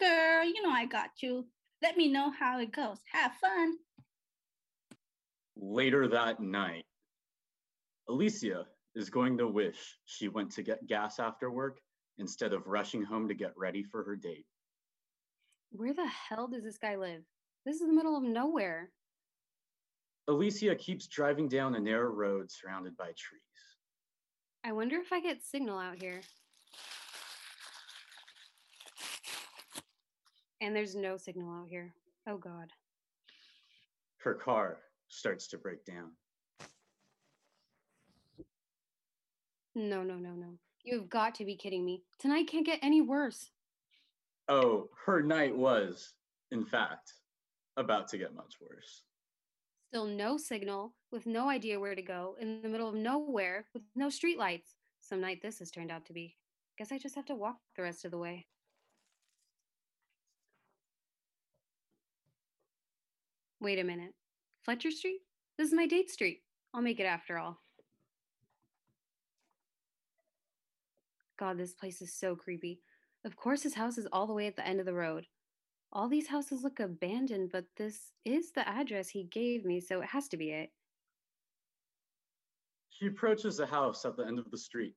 [0.00, 1.46] Girl, you know I got you.
[1.82, 2.98] Let me know how it goes.
[3.12, 3.74] Have fun.
[5.56, 6.84] Later that night,
[8.08, 11.80] Alicia is going to wish she went to get gas after work
[12.18, 14.46] instead of rushing home to get ready for her date.
[15.70, 17.22] Where the hell does this guy live?
[17.66, 18.90] This is the middle of nowhere.
[20.28, 23.42] Alicia keeps driving down a narrow road surrounded by trees.
[24.64, 26.20] I wonder if I get signal out here.
[30.60, 31.94] And there's no signal out here.
[32.28, 32.72] Oh, God.
[34.18, 36.10] Her car starts to break down.
[39.74, 40.58] No, no, no, no.
[40.82, 42.02] You've got to be kidding me.
[42.18, 43.50] Tonight can't get any worse.
[44.48, 46.14] Oh, her night was,
[46.50, 47.12] in fact,
[47.76, 49.02] about to get much worse.
[49.88, 53.82] Still no signal, with no idea where to go, in the middle of nowhere, with
[53.94, 54.74] no streetlights.
[55.00, 56.36] Some night this has turned out to be.
[56.76, 58.46] Guess I just have to walk the rest of the way.
[63.60, 64.14] Wait a minute.
[64.62, 65.20] Fletcher Street?
[65.56, 66.42] This is my date street.
[66.72, 67.58] I'll make it after all.
[71.38, 72.80] God, this place is so creepy.
[73.24, 75.26] Of course, his house is all the way at the end of the road.
[75.92, 80.08] All these houses look abandoned, but this is the address he gave me, so it
[80.08, 80.70] has to be it.
[82.90, 84.94] She approaches a house at the end of the street,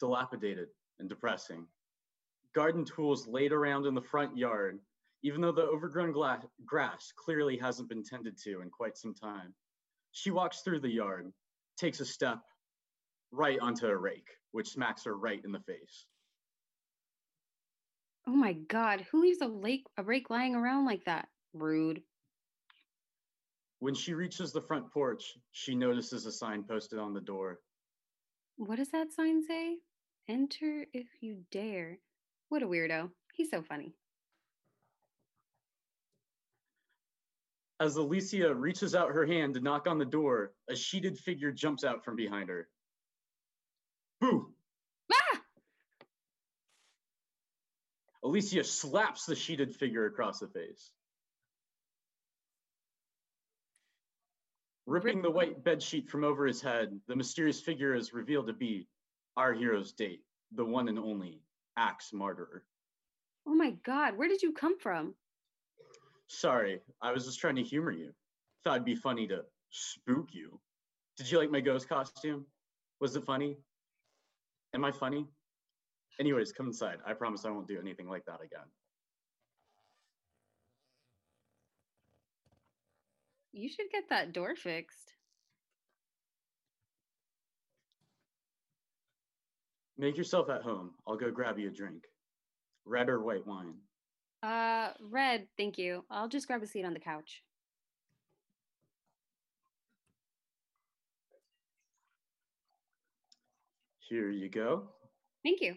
[0.00, 1.66] dilapidated and depressing.
[2.54, 4.80] Garden tools laid around in the front yard,
[5.22, 6.12] even though the overgrown
[6.64, 9.54] grass clearly hasn't been tended to in quite some time.
[10.12, 11.32] She walks through the yard,
[11.76, 12.40] takes a step
[13.30, 16.06] right onto a rake, which smacks her right in the face.
[18.26, 21.28] Oh my god, who leaves a lake a rake lying around like that?
[21.54, 22.02] Rude.
[23.80, 27.58] When she reaches the front porch, she notices a sign posted on the door.
[28.56, 29.78] What does that sign say?
[30.28, 31.98] Enter if you dare.
[32.48, 33.10] What a weirdo.
[33.34, 33.96] He's so funny.
[37.82, 41.82] As Alicia reaches out her hand to knock on the door, a sheeted figure jumps
[41.82, 42.68] out from behind her.
[44.20, 44.54] Boo!
[45.12, 45.42] Ah!
[48.22, 50.92] Alicia slaps the sheeted figure across the face.
[54.86, 58.86] Ripping the white bedsheet from over his head, the mysterious figure is revealed to be
[59.36, 60.22] our hero's date,
[60.52, 61.42] the one and only
[61.76, 62.64] Axe Martyr.
[63.44, 65.16] Oh my god, where did you come from?
[66.32, 68.10] Sorry, I was just trying to humor you.
[68.64, 70.58] Thought it'd be funny to spook you.
[71.18, 72.46] Did you like my ghost costume?
[73.00, 73.58] Was it funny?
[74.74, 75.26] Am I funny?
[76.18, 76.96] Anyways, come inside.
[77.06, 78.66] I promise I won't do anything like that again.
[83.52, 85.12] You should get that door fixed.
[89.98, 90.92] Make yourself at home.
[91.06, 92.04] I'll go grab you a drink.
[92.86, 93.74] Red or white wine?
[94.42, 96.04] Uh, red, thank you.
[96.10, 97.42] I'll just grab a seat on the couch.
[104.00, 104.88] Here you go.
[105.44, 105.76] Thank you.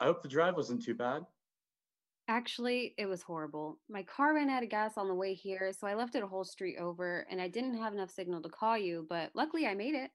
[0.00, 1.24] I hope the drive wasn't too bad.
[2.28, 3.78] Actually, it was horrible.
[3.88, 6.26] My car ran out of gas on the way here, so I left it a
[6.26, 9.74] whole street over, and I didn't have enough signal to call you, but luckily I
[9.74, 10.10] made it.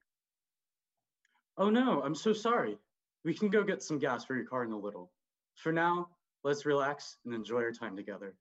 [1.57, 2.77] Oh no, I'm so sorry.
[3.23, 5.11] We can go get some gas for your car in a little.
[5.55, 6.09] For now,
[6.43, 8.35] let's relax and enjoy our time together.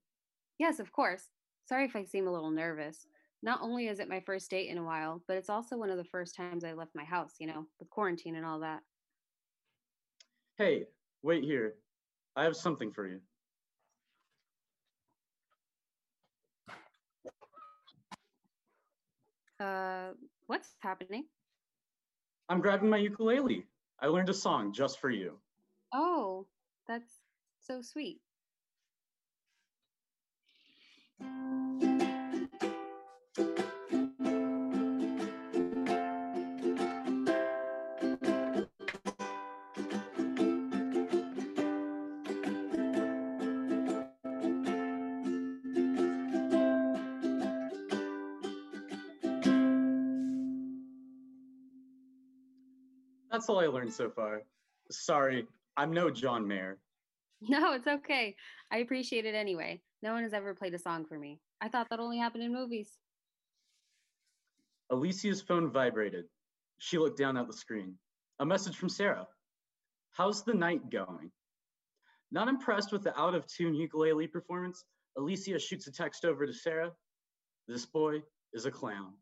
[0.59, 1.25] Yes, of course.
[1.69, 3.07] Sorry if I seem a little nervous.
[3.43, 5.99] Not only is it my first date in a while, but it's also one of
[5.99, 8.81] the first times I left my house, you know, with quarantine and all that.
[10.57, 10.85] Hey,
[11.23, 11.75] wait here.
[12.35, 13.21] I have something for you.
[19.59, 20.11] Uh,
[20.47, 21.25] what's happening?
[22.49, 23.67] I'm grabbing my ukulele.
[24.01, 25.39] I learned a song just for you.
[25.93, 26.47] Oh,
[26.87, 27.11] that's
[27.67, 28.21] so sweet.
[53.31, 54.43] That's all I learned so far.
[54.91, 55.47] Sorry,
[55.77, 56.79] I'm no John Mayer.
[57.43, 58.35] No, it's okay.
[58.71, 59.81] I appreciate it anyway.
[60.03, 61.39] No one has ever played a song for me.
[61.61, 62.99] I thought that only happened in movies.
[64.91, 66.25] Alicia's phone vibrated.
[66.79, 67.95] She looked down at the screen.
[68.39, 69.27] A message from Sarah.
[70.13, 71.31] How's the night going?
[72.33, 74.85] Not impressed with the out of tune ukulele performance,
[75.17, 76.93] Alicia shoots a text over to Sarah.
[77.69, 78.23] This boy
[78.53, 79.13] is a clown.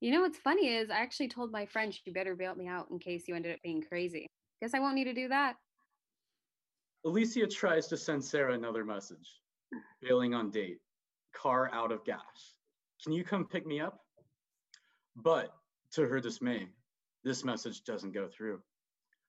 [0.00, 2.88] You know what's funny is I actually told my friend she better bail me out
[2.90, 4.26] in case you ended up being crazy.
[4.60, 5.56] Guess I won't need to do that.
[7.04, 9.40] Alicia tries to send Sarah another message.
[10.00, 10.78] Bailing on date.
[11.34, 12.54] Car out of gas.
[13.02, 14.00] Can you come pick me up?
[15.16, 15.54] But
[15.92, 16.68] to her dismay,
[17.22, 18.60] this message doesn't go through.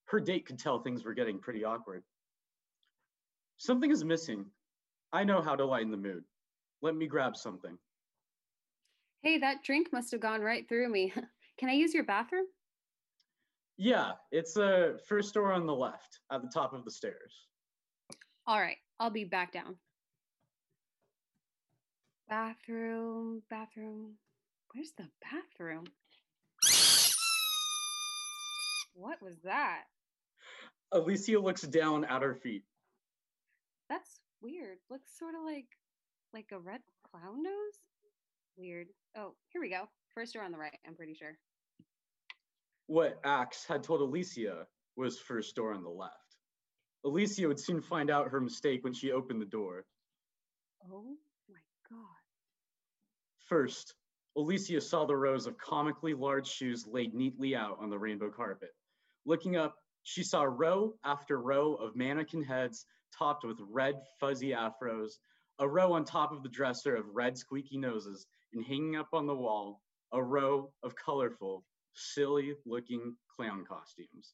[0.06, 2.04] Her date could tell things were getting pretty awkward.
[3.58, 4.46] Something is missing.
[5.12, 6.24] I know how to lighten the mood.
[6.82, 7.78] Let me grab something.
[9.22, 11.12] Hey, that drink must have gone right through me.
[11.58, 12.46] Can I use your bathroom?
[13.78, 17.48] Yeah, it's a first door on the left at the top of the stairs.
[18.48, 19.76] All right, I'll be back down.
[22.30, 24.14] Bathroom, bathroom.
[24.72, 25.86] Where's the bathroom?
[28.94, 29.84] What was that?
[30.92, 32.64] Alicia looks down at her feet.
[33.90, 34.78] That's weird.
[34.90, 35.68] Looks sort of like
[36.34, 37.80] like a red clown nose.
[38.58, 38.88] Weird.
[39.18, 39.90] Oh, here we go.
[40.14, 41.38] First door on the right, I'm pretty sure.
[42.88, 46.25] What Axe had told Alicia was first door on the left.
[47.06, 49.86] Alicia would soon find out her mistake when she opened the door.
[50.92, 51.16] Oh
[51.48, 52.00] my god.
[53.48, 53.94] First,
[54.36, 58.72] Alicia saw the rows of comically large shoes laid neatly out on the rainbow carpet.
[59.26, 62.86] Looking up, she saw row after row of mannequin heads
[63.18, 65.20] topped with red fuzzy afros,
[65.60, 69.28] a row on top of the dresser of red squeaky noses, and hanging up on
[69.28, 69.82] the wall,
[70.12, 74.34] a row of colorful, silly looking clown costumes.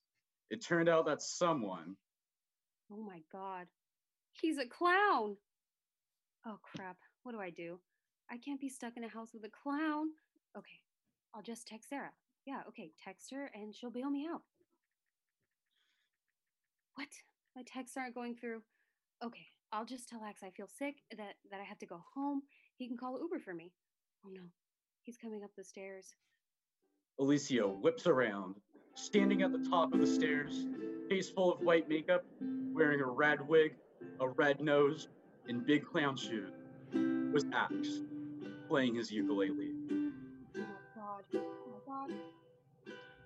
[0.49, 1.95] It turned out that someone,
[2.91, 3.67] Oh my god.
[4.33, 5.37] He's a clown.
[6.45, 6.97] Oh crap.
[7.23, 7.79] What do I do?
[8.29, 10.07] I can't be stuck in a house with a clown.
[10.57, 10.79] Okay.
[11.33, 12.11] I'll just text Sarah.
[12.45, 12.91] Yeah, okay.
[13.03, 14.41] Text her and she'll bail me out.
[16.95, 17.07] What?
[17.55, 18.61] My texts aren't going through.
[19.23, 19.45] Okay.
[19.71, 22.41] I'll just tell Axe I feel sick, that, that I have to go home.
[22.75, 23.71] He can call Uber for me.
[24.25, 24.41] Oh no.
[25.03, 26.15] He's coming up the stairs.
[27.19, 28.55] Alicia whips around,
[28.95, 30.65] standing at the top of the stairs,
[31.09, 32.25] face full of white makeup,
[32.73, 33.73] wearing a red wig,
[34.19, 35.07] a red nose,
[35.47, 36.51] and big clown shoes,
[37.33, 38.01] was Axe,
[38.67, 39.71] playing his ukulele.
[40.57, 40.63] Oh
[40.95, 41.23] god.
[41.35, 42.11] Oh god.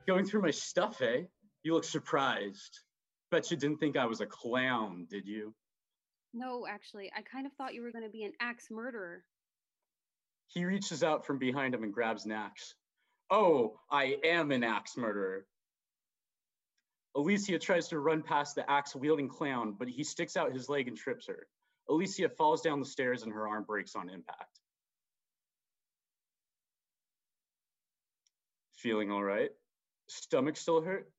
[0.08, 1.24] Going through my stuff, eh?
[1.64, 2.80] You look surprised.
[3.32, 5.54] Bet you didn't think I was a clown, did you?
[6.34, 9.24] No, actually, I kind of thought you were going to be an axe murderer.
[10.48, 12.76] He reaches out from behind him and grabs an axe.
[13.32, 15.46] Oh, I am an axe murderer.
[17.16, 20.88] Alicia tries to run past the axe wielding clown, but he sticks out his leg
[20.88, 21.48] and trips her.
[21.90, 24.60] Alicia falls down the stairs and her arm breaks on impact.
[28.74, 29.50] Feeling all right?
[30.08, 31.10] Stomach still hurt?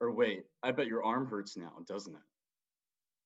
[0.00, 2.20] Or wait, I bet your arm hurts now, doesn't it?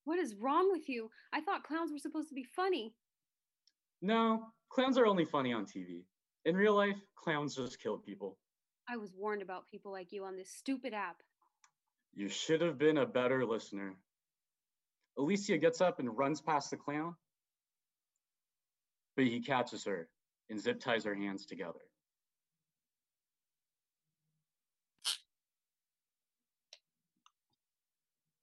[0.04, 1.10] What is wrong with you?
[1.32, 2.94] I thought clowns were supposed to be funny.
[4.02, 6.02] No, clowns are only funny on TV.
[6.44, 8.36] In real life, clowns just kill people.
[8.88, 11.22] I was warned about people like you on this stupid app.
[12.14, 13.94] You should have been a better listener.
[15.18, 17.14] Alicia gets up and runs past the clown,
[19.16, 20.08] but he catches her
[20.50, 21.80] and zip ties her hands together.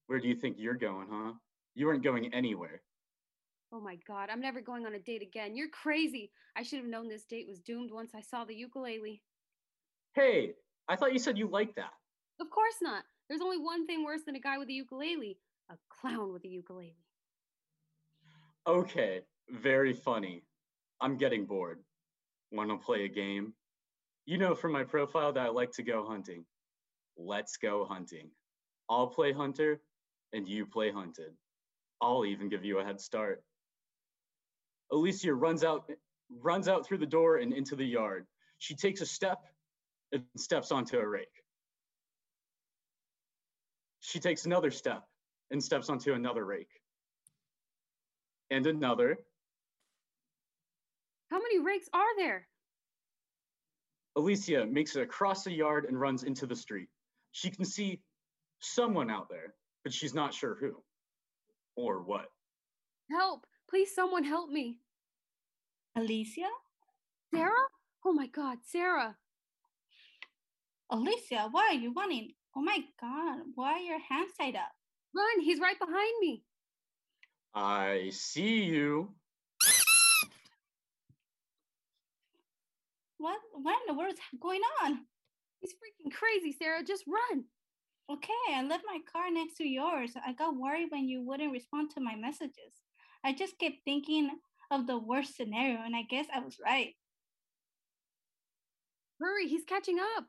[0.07, 1.33] Where do you think you're going, huh?
[1.75, 2.81] You weren't going anywhere.
[3.71, 5.55] Oh my god, I'm never going on a date again.
[5.55, 6.31] You're crazy.
[6.55, 9.21] I should have known this date was doomed once I saw the ukulele.
[10.15, 10.53] Hey,
[10.87, 11.93] I thought you said you liked that.
[12.41, 13.03] Of course not.
[13.29, 15.37] There's only one thing worse than a guy with a ukulele
[15.69, 16.95] a clown with a ukulele.
[18.67, 20.43] Okay, very funny.
[21.01, 21.79] I'm getting bored.
[22.51, 23.53] Want to play a game?
[24.25, 26.43] You know from my profile that I like to go hunting.
[27.17, 28.29] Let's go hunting.
[28.89, 29.79] I'll play hunter
[30.33, 31.33] and you play hunted.
[32.01, 33.43] I'll even give you a head start.
[34.91, 35.89] Alicia runs out
[36.41, 38.25] runs out through the door and into the yard.
[38.59, 39.39] She takes a step
[40.11, 41.27] and steps onto a rake.
[44.01, 45.03] She takes another step
[45.51, 46.81] and steps onto another rake.
[48.51, 49.17] And another.
[51.29, 52.47] How many rakes are there?
[54.15, 56.89] Alicia makes it across the yard and runs into the street.
[57.31, 58.01] She can see
[58.59, 60.81] someone out there, but she's not sure who
[61.75, 62.25] or what.
[63.11, 63.45] Help!
[63.69, 64.79] Please, someone help me.
[65.95, 66.49] Alicia?
[67.33, 67.51] Sarah?
[68.03, 69.15] Oh my god, Sarah.
[70.89, 72.31] Alicia, why are you running?
[72.55, 74.71] Oh my god, why are your hands tied up?
[75.15, 76.43] Run, he's right behind me.
[77.53, 79.13] I see you.
[83.17, 84.99] What what in the world is going on?
[85.59, 86.83] He's freaking crazy, Sarah.
[86.83, 87.43] Just run.
[88.11, 90.13] Okay, I left my car next to yours.
[90.25, 92.73] I got worried when you wouldn't respond to my messages.
[93.23, 94.31] I just kept thinking
[94.71, 96.95] of the worst scenario, and I guess I was right.
[99.19, 100.25] Hurry, he's catching up.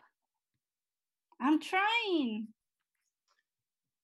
[1.41, 2.49] I'm trying.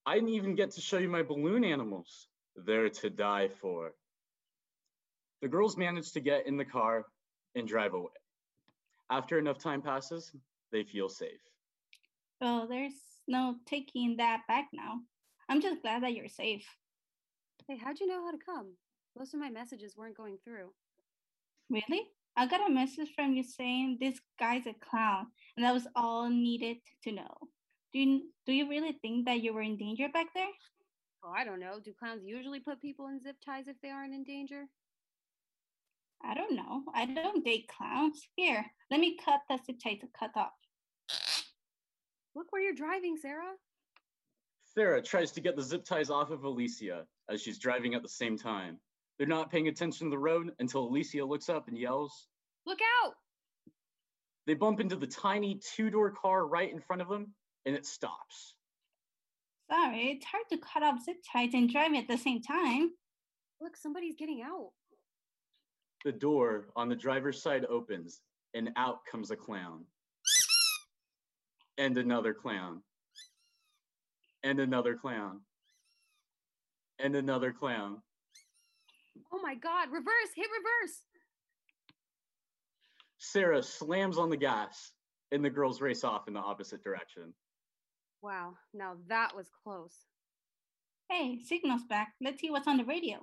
[0.06, 2.28] I didn't even get to show you my balloon animals.
[2.54, 3.92] They're to die for.
[5.42, 7.04] The girls manage to get in the car
[7.54, 8.12] and drive away.
[9.10, 10.34] After enough time passes,
[10.72, 11.40] they feel safe.
[12.40, 12.94] Well, there's
[13.28, 15.00] no taking that back now.
[15.48, 16.66] I'm just glad that you're safe.
[17.68, 18.74] Hey, how'd you know how to come?
[19.18, 20.70] Most of my messages weren't going through.
[21.70, 22.02] Really?
[22.36, 25.26] I got a message from you saying this guy's a clown,
[25.56, 27.34] and that was all needed to know.
[27.92, 30.48] Do you do you really think that you were in danger back there?
[31.24, 31.80] Oh, I don't know.
[31.82, 34.64] Do clowns usually put people in zip ties if they aren't in danger?
[36.22, 36.82] I don't know.
[36.94, 38.28] I don't date clowns.
[38.36, 40.52] Here, let me cut the zip tie to cut off.
[42.34, 43.54] Look where you're driving, Sarah.
[44.74, 48.08] Sarah tries to get the zip ties off of Alicia as she's driving at the
[48.08, 48.78] same time.
[49.18, 52.28] They're not paying attention to the road until Alicia looks up and yells.
[52.66, 53.14] Look out!
[54.46, 57.86] They bump into the tiny two door car right in front of them and it
[57.86, 58.54] stops.
[59.70, 62.90] Sorry, it's hard to cut off zip ties and drive at the same time.
[63.60, 64.70] Look, somebody's getting out.
[66.04, 68.20] The door on the driver's side opens
[68.54, 69.84] and out comes a clown.
[71.78, 72.82] And another clown.
[74.44, 75.40] And another clown.
[77.00, 78.02] And another clown.
[79.32, 81.02] Oh my god, reverse, hit reverse.
[83.18, 84.92] Sarah slams on the gas
[85.32, 87.34] and the girls race off in the opposite direction.
[88.22, 89.94] Wow, now that was close.
[91.10, 92.12] Hey, signal's back.
[92.20, 93.18] Let's see what's on the radio.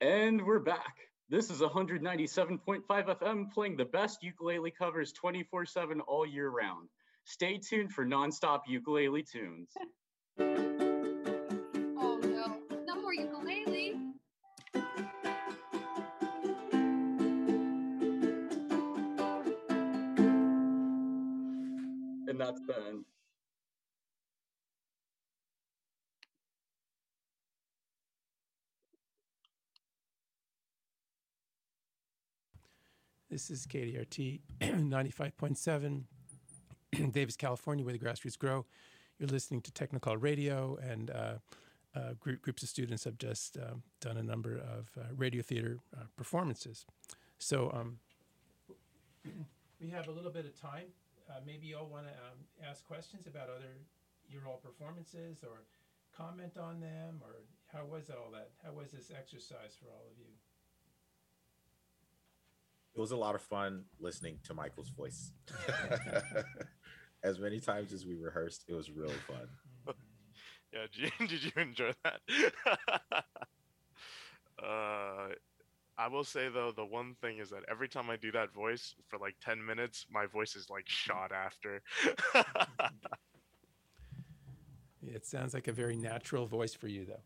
[0.00, 0.96] And we're back.
[1.28, 6.88] This is 197.5 FM playing the best ukulele covers 24 7 all year round.
[7.24, 9.70] Stay tuned for nonstop ukulele tunes.
[22.46, 22.60] That's.
[33.28, 36.02] This is KDRT 95.7,
[37.12, 38.64] Davis, California, where the grassroots grow.
[39.18, 41.34] You're listening to Technocult Radio, and uh,
[41.96, 45.78] uh, group, groups of students have just um, done a number of uh, radio theater
[45.96, 46.86] uh, performances.
[47.38, 47.98] So um,
[49.80, 50.86] we have a little bit of time.
[51.28, 53.82] Uh, maybe you all want to um, ask questions about other
[54.28, 55.62] your all performances or
[56.16, 58.50] comment on them, or how was all that?
[58.64, 60.32] How was this exercise for all of you?
[62.94, 65.32] It was a lot of fun listening to Michael's voice.
[67.22, 69.48] as many times as we rehearsed, it was really fun.
[70.72, 72.20] Yeah, did you, did you enjoy that?
[74.62, 75.28] uh,
[75.98, 78.94] I will say though, the one thing is that every time I do that voice
[79.08, 81.82] for like ten minutes, my voice is like shot after.
[85.06, 87.20] It sounds like a very natural voice for you, though.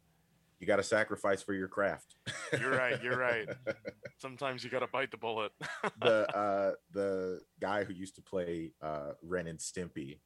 [0.58, 2.16] You got to sacrifice for your craft.
[2.60, 3.02] you're right.
[3.02, 3.48] You're right.
[4.18, 5.52] Sometimes you gotta bite the bullet.
[6.02, 10.18] the uh, the guy who used to play uh, Ren and Stimpy,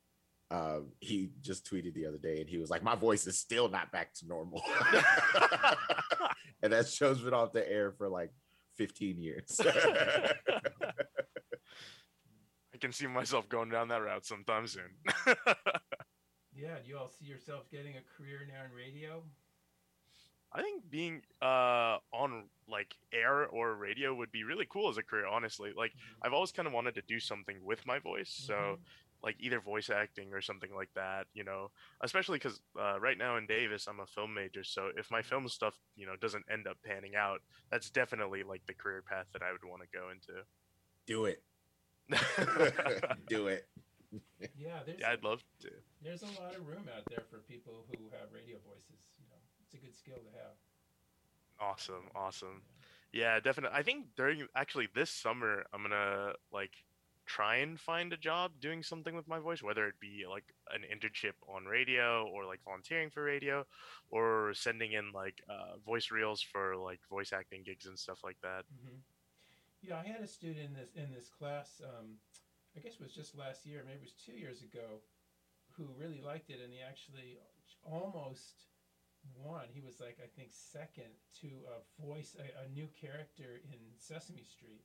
[0.50, 3.68] Um, he just tweeted the other day and he was like, My voice is still
[3.68, 4.60] not back to normal.
[6.64, 8.32] And that show's been off the air for like
[8.76, 9.60] 15 years.
[12.74, 14.90] I can see myself going down that route sometime soon.
[16.56, 19.24] Yeah, do you all see yourself getting a career now in radio?
[20.52, 25.02] I think being uh on like air or radio would be really cool as a
[25.02, 25.72] career, honestly.
[25.76, 25.92] Like
[26.22, 28.78] I've always kind of wanted to do something with my voice, so Mhm.
[29.24, 31.70] Like either voice acting or something like that, you know.
[32.02, 35.48] Especially because uh, right now in Davis, I'm a film major, so if my film
[35.48, 39.42] stuff, you know, doesn't end up panning out, that's definitely like the career path that
[39.42, 40.44] I would want to go into.
[41.06, 41.42] Do it.
[43.28, 43.66] do it.
[44.56, 45.70] Yeah, there's Yeah, I'd love to.
[46.02, 49.00] there's a lot of room out there for people who have radio voices.
[49.18, 50.52] You know, it's a good skill to have.
[51.58, 52.62] Awesome, awesome.
[53.12, 53.78] Yeah, definitely.
[53.78, 56.72] I think during actually this summer, I'm gonna like
[57.26, 60.82] try and find a job doing something with my voice, whether it be like an
[60.82, 63.64] internship on radio or like volunteering for radio
[64.10, 68.38] or sending in like uh, voice reels for like voice acting gigs and stuff like
[68.42, 68.64] that.
[68.70, 68.98] hmm
[69.82, 71.80] Yeah, I had a student in this in this class.
[71.84, 72.18] Um,
[72.76, 75.02] I guess it was just last year, maybe it was two years ago,
[75.76, 77.38] who really liked it, and he actually
[77.82, 78.66] almost
[79.34, 79.68] won.
[79.72, 84.44] He was like I think second to a voice a, a new character in Sesame
[84.44, 84.84] Street.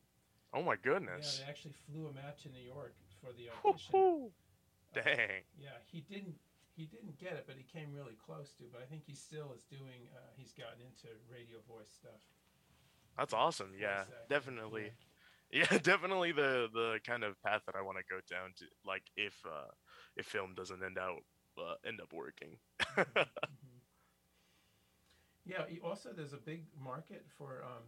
[0.54, 1.40] Oh my goodness!
[1.40, 3.94] Yeah, they actually flew him out to New York for the audition.
[3.94, 4.32] Woo-hoo.
[4.94, 5.44] Dang.
[5.58, 6.36] Yeah, he didn't
[6.76, 8.64] he didn't get it, but he came really close to.
[8.72, 10.10] But I think he still is doing.
[10.16, 12.22] Uh, he's gotten into radio voice stuff.
[13.18, 13.74] That's awesome.
[13.80, 14.92] Yeah, definitely.
[15.52, 18.66] Yeah, definitely the the kind of path that I want to go down to.
[18.86, 19.72] Like if uh
[20.16, 21.24] if film doesn't end out
[21.58, 22.58] uh, end up working.
[25.46, 25.64] Yeah.
[25.84, 27.84] Also, there's a big market for um,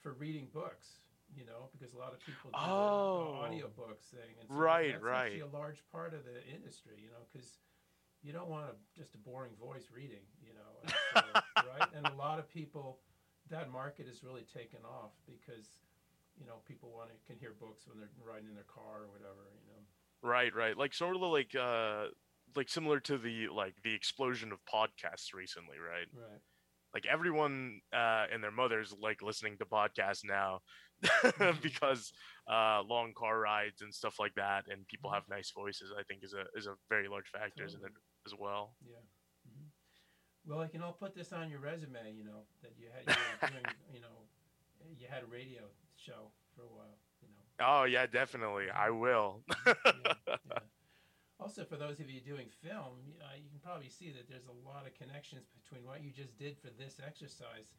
[0.00, 1.00] for reading books.
[1.36, 3.32] You know, because a lot of people do the- Oh.
[3.42, 5.24] the audiobook thing, and so Right, that's right.
[5.26, 7.00] actually a large part of the industry.
[7.02, 7.58] You know, because
[8.22, 10.24] you don't want a, just a boring voice reading.
[10.42, 11.22] You know, and so,
[11.78, 11.88] right?
[11.94, 13.00] And a lot of people,
[13.50, 15.80] that market is really taken off because
[16.38, 19.08] you know people want to can hear books when they're riding in their car or
[19.08, 19.50] whatever.
[19.66, 19.82] You know.
[20.22, 20.76] Right, right.
[20.76, 22.06] Like sort of like uh
[22.56, 26.06] like similar to the like the explosion of podcasts recently, right?
[26.14, 26.40] Right.
[26.94, 30.60] Like everyone uh and their mothers like listening to podcasts now
[31.62, 32.12] because
[32.50, 36.22] uh long car rides and stuff like that and people have nice voices I think
[36.22, 37.92] is a is a very large factor in it
[38.26, 38.74] as well.
[38.86, 39.02] Yeah.
[39.46, 39.68] hmm
[40.46, 42.12] Well, I can all put this on your resume.
[42.14, 43.64] You know that you had you doing.
[43.94, 44.16] You know,
[44.98, 45.62] you had a radio
[45.96, 46.98] show for a while.
[47.22, 47.44] You know.
[47.68, 48.66] Oh yeah, definitely.
[48.70, 49.42] I will.
[51.40, 54.58] Also, for those of you doing film, uh, you can probably see that there's a
[54.66, 57.74] lot of connections between what you just did for this exercise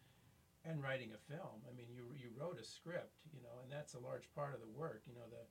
[0.66, 1.62] and writing a film.
[1.70, 4.62] I mean, you you wrote a script, you know, and that's a large part of
[4.62, 5.04] the work.
[5.08, 5.46] You know, the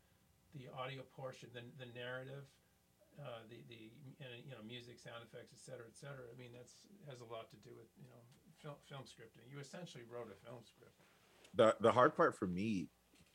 [0.58, 2.44] the audio portion, the the narrative,
[3.20, 3.90] uh, the the
[4.44, 6.26] you know music, sound effects, et cetera, et cetera.
[6.32, 8.20] I mean, that's has a lot to do with you know
[8.62, 9.46] film film scripting.
[9.50, 10.98] You essentially wrote a film script.
[11.54, 12.88] the the hard part for me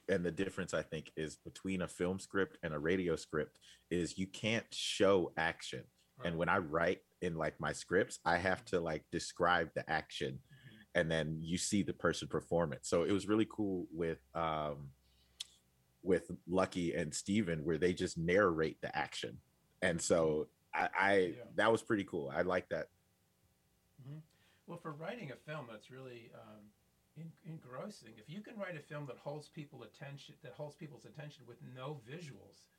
[0.09, 3.59] and the difference i think is between a film script and a radio script
[3.91, 5.83] is you can't show action
[6.25, 10.39] and when i write in like my scripts i have to like describe the action
[10.95, 14.89] and then you see the person perform it so it was really cool with um
[16.01, 19.37] with lucky and steven where they just narrate the action
[19.81, 21.43] and so i, I Yeah.
[21.55, 22.87] that was pretty cool i like that
[24.05, 24.19] hmm
[24.67, 26.63] Well, for writing a film, that's really um,
[27.17, 28.13] en- engrossing.
[28.17, 31.57] If you can write a film that holds people attention, that holds people's attention with
[31.75, 32.69] no visuals,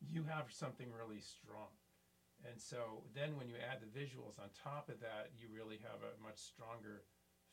[0.00, 1.72] you have something really strong.
[2.48, 6.00] And so then when you add the visuals on top of that, you really have
[6.04, 7.04] a much stronger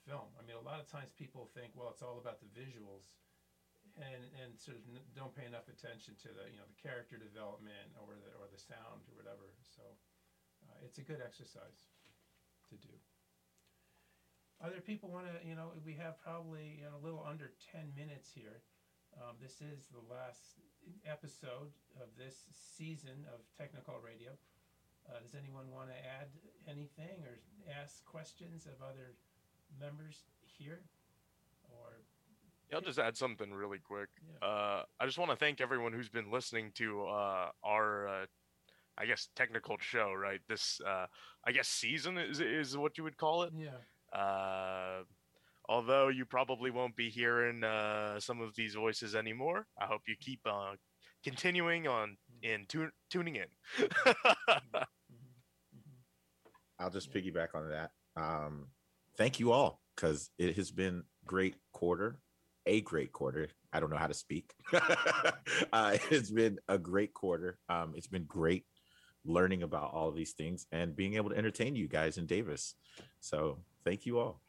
[0.07, 0.31] film.
[0.39, 3.19] I mean, a lot of times people think, well, it's all about the visuals,
[3.99, 7.19] and and sort of n- don't pay enough attention to the you know the character
[7.19, 9.51] development or the or the sound or whatever.
[9.67, 9.83] So
[10.63, 11.91] uh, it's a good exercise
[12.71, 12.95] to do.
[14.57, 17.93] Other people want to, you know, we have probably you know, a little under 10
[17.93, 18.65] minutes here.
[19.13, 20.57] Um, this is the last
[21.05, 21.69] episode
[22.01, 24.33] of this season of Technocult Radio.
[25.05, 26.33] Uh, does anyone want to add
[26.65, 27.37] anything or
[27.69, 29.13] ask questions of other
[29.79, 30.23] members
[30.57, 30.81] here?
[31.69, 32.01] Or
[32.69, 34.09] Yeah, I'll just add something really quick.
[34.41, 38.25] Uh, I just want to thank everyone who's been listening to uh, our, uh,
[38.97, 40.13] I guess, technical show.
[40.13, 41.07] Right, this, uh,
[41.45, 43.53] I guess, season is is what you would call it.
[43.55, 44.17] Yeah.
[44.17, 45.03] Uh,
[45.69, 50.15] although you probably won't be hearing uh, some of these voices anymore, I hope you
[50.19, 50.73] keep uh,
[51.23, 53.47] continuing on and tu- tuning in.
[56.79, 57.91] I'll just piggyback on that.
[58.15, 58.67] Um,
[59.17, 62.19] thank you all because it has been great quarter,
[62.65, 63.49] a great quarter.
[63.73, 64.53] I don't know how to speak.
[65.73, 67.57] uh, it's been a great quarter.
[67.67, 68.65] Um, it's been great
[69.25, 72.75] learning about all of these things and being able to entertain you guys in Davis.
[73.19, 74.41] So thank you all.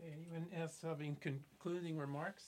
[0.00, 2.44] Anyone else having concluding remarks?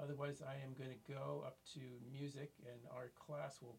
[0.00, 1.80] Otherwise, I am going to go up to
[2.10, 3.78] music and our class will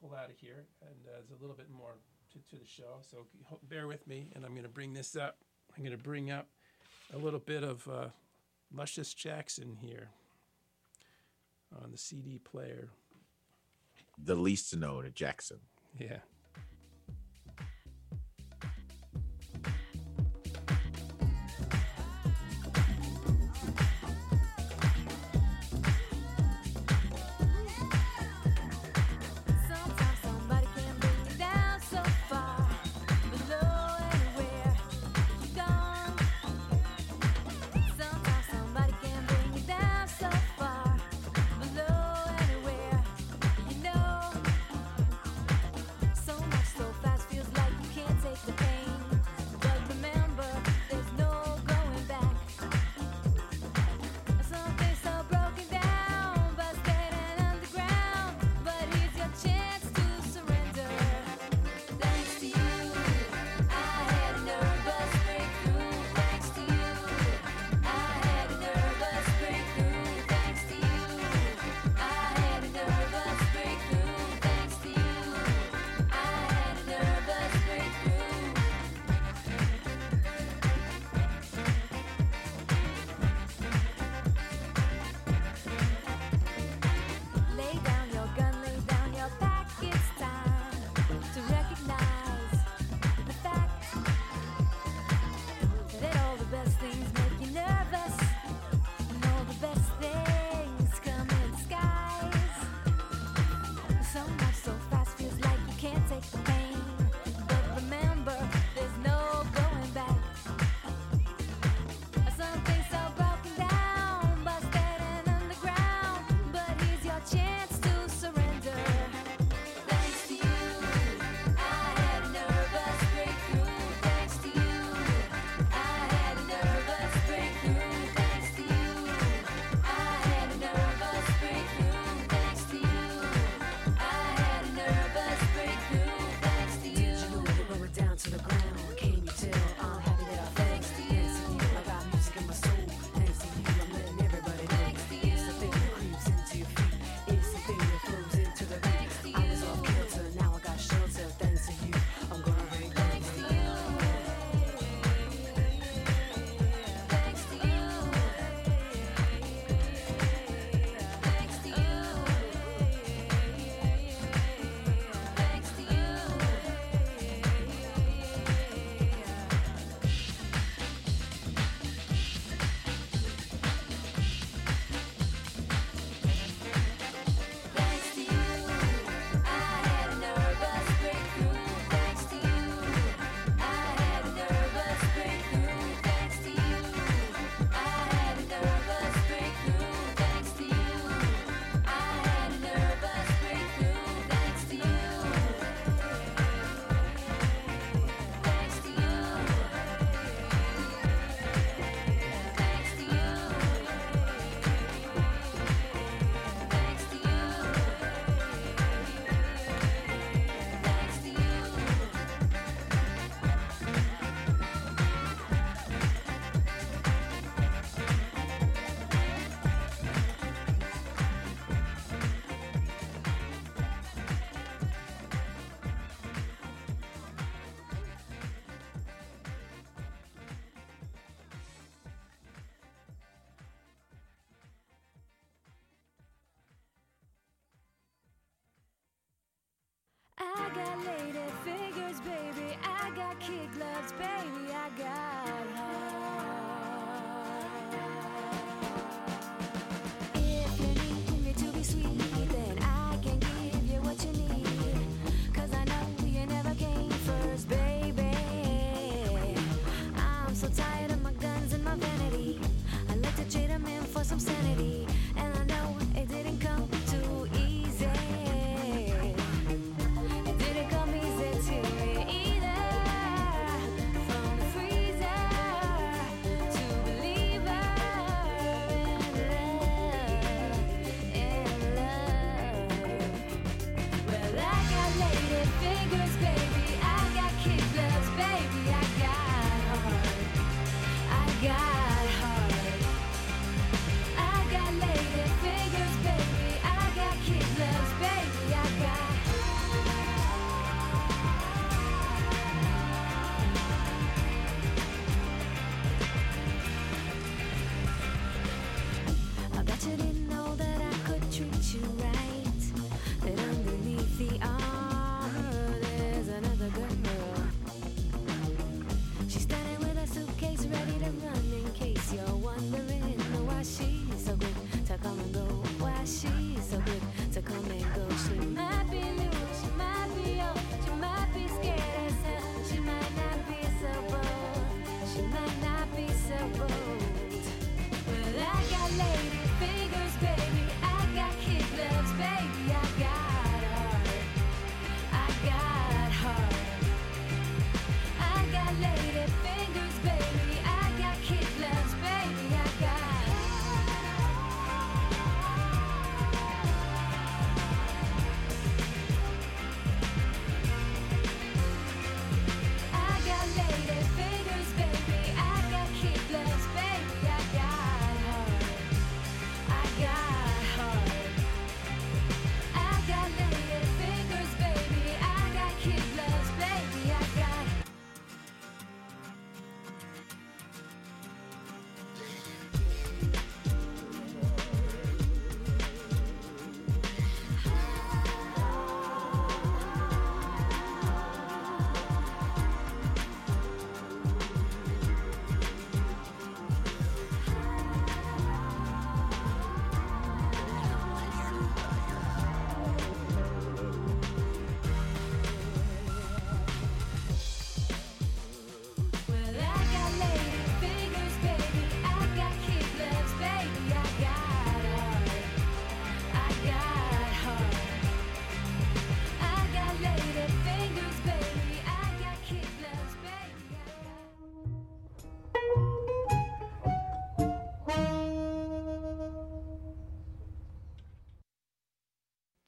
[0.00, 0.64] pull out of here.
[0.80, 1.98] And uh, there's a little bit more
[2.32, 3.00] to, to the show.
[3.10, 3.26] So
[3.68, 4.30] bear with me.
[4.34, 5.38] And I'm going to bring this up.
[5.76, 6.46] I'm going to bring up
[7.14, 8.06] a little bit of uh,
[8.74, 10.08] Luscious Jackson here
[11.82, 12.88] on the CD player.
[14.22, 15.58] The least known of Jackson.
[15.98, 16.18] Yeah.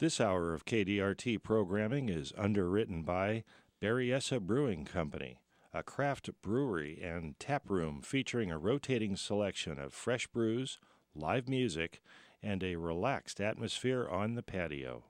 [0.02, 3.44] This hour of KDRT programming is underwritten by
[3.80, 5.38] Berryessa Brewing Company,
[5.72, 10.80] a craft brewery and tap room featuring a rotating selection of fresh brews,
[11.14, 12.02] live music,
[12.42, 15.04] and a relaxed atmosphere on the patio.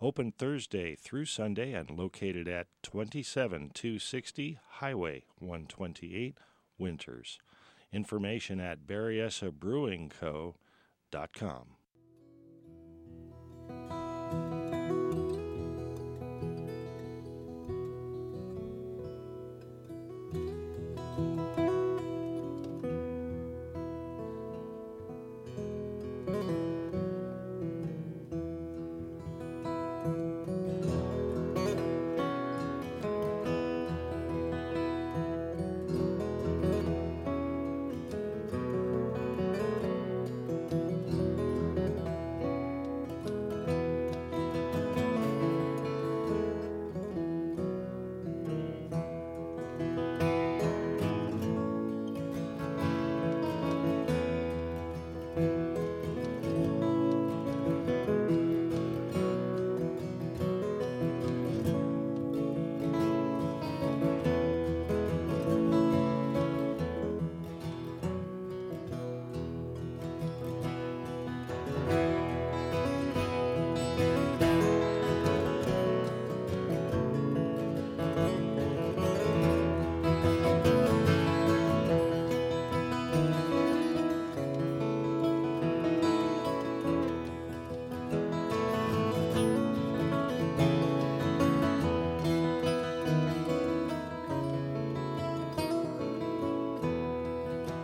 [0.00, 6.38] Open Thursday through Sunday and located at 27260 Highway 128,
[6.78, 7.38] Winters.
[7.92, 11.66] Information at BerryessaBrewingCo.com.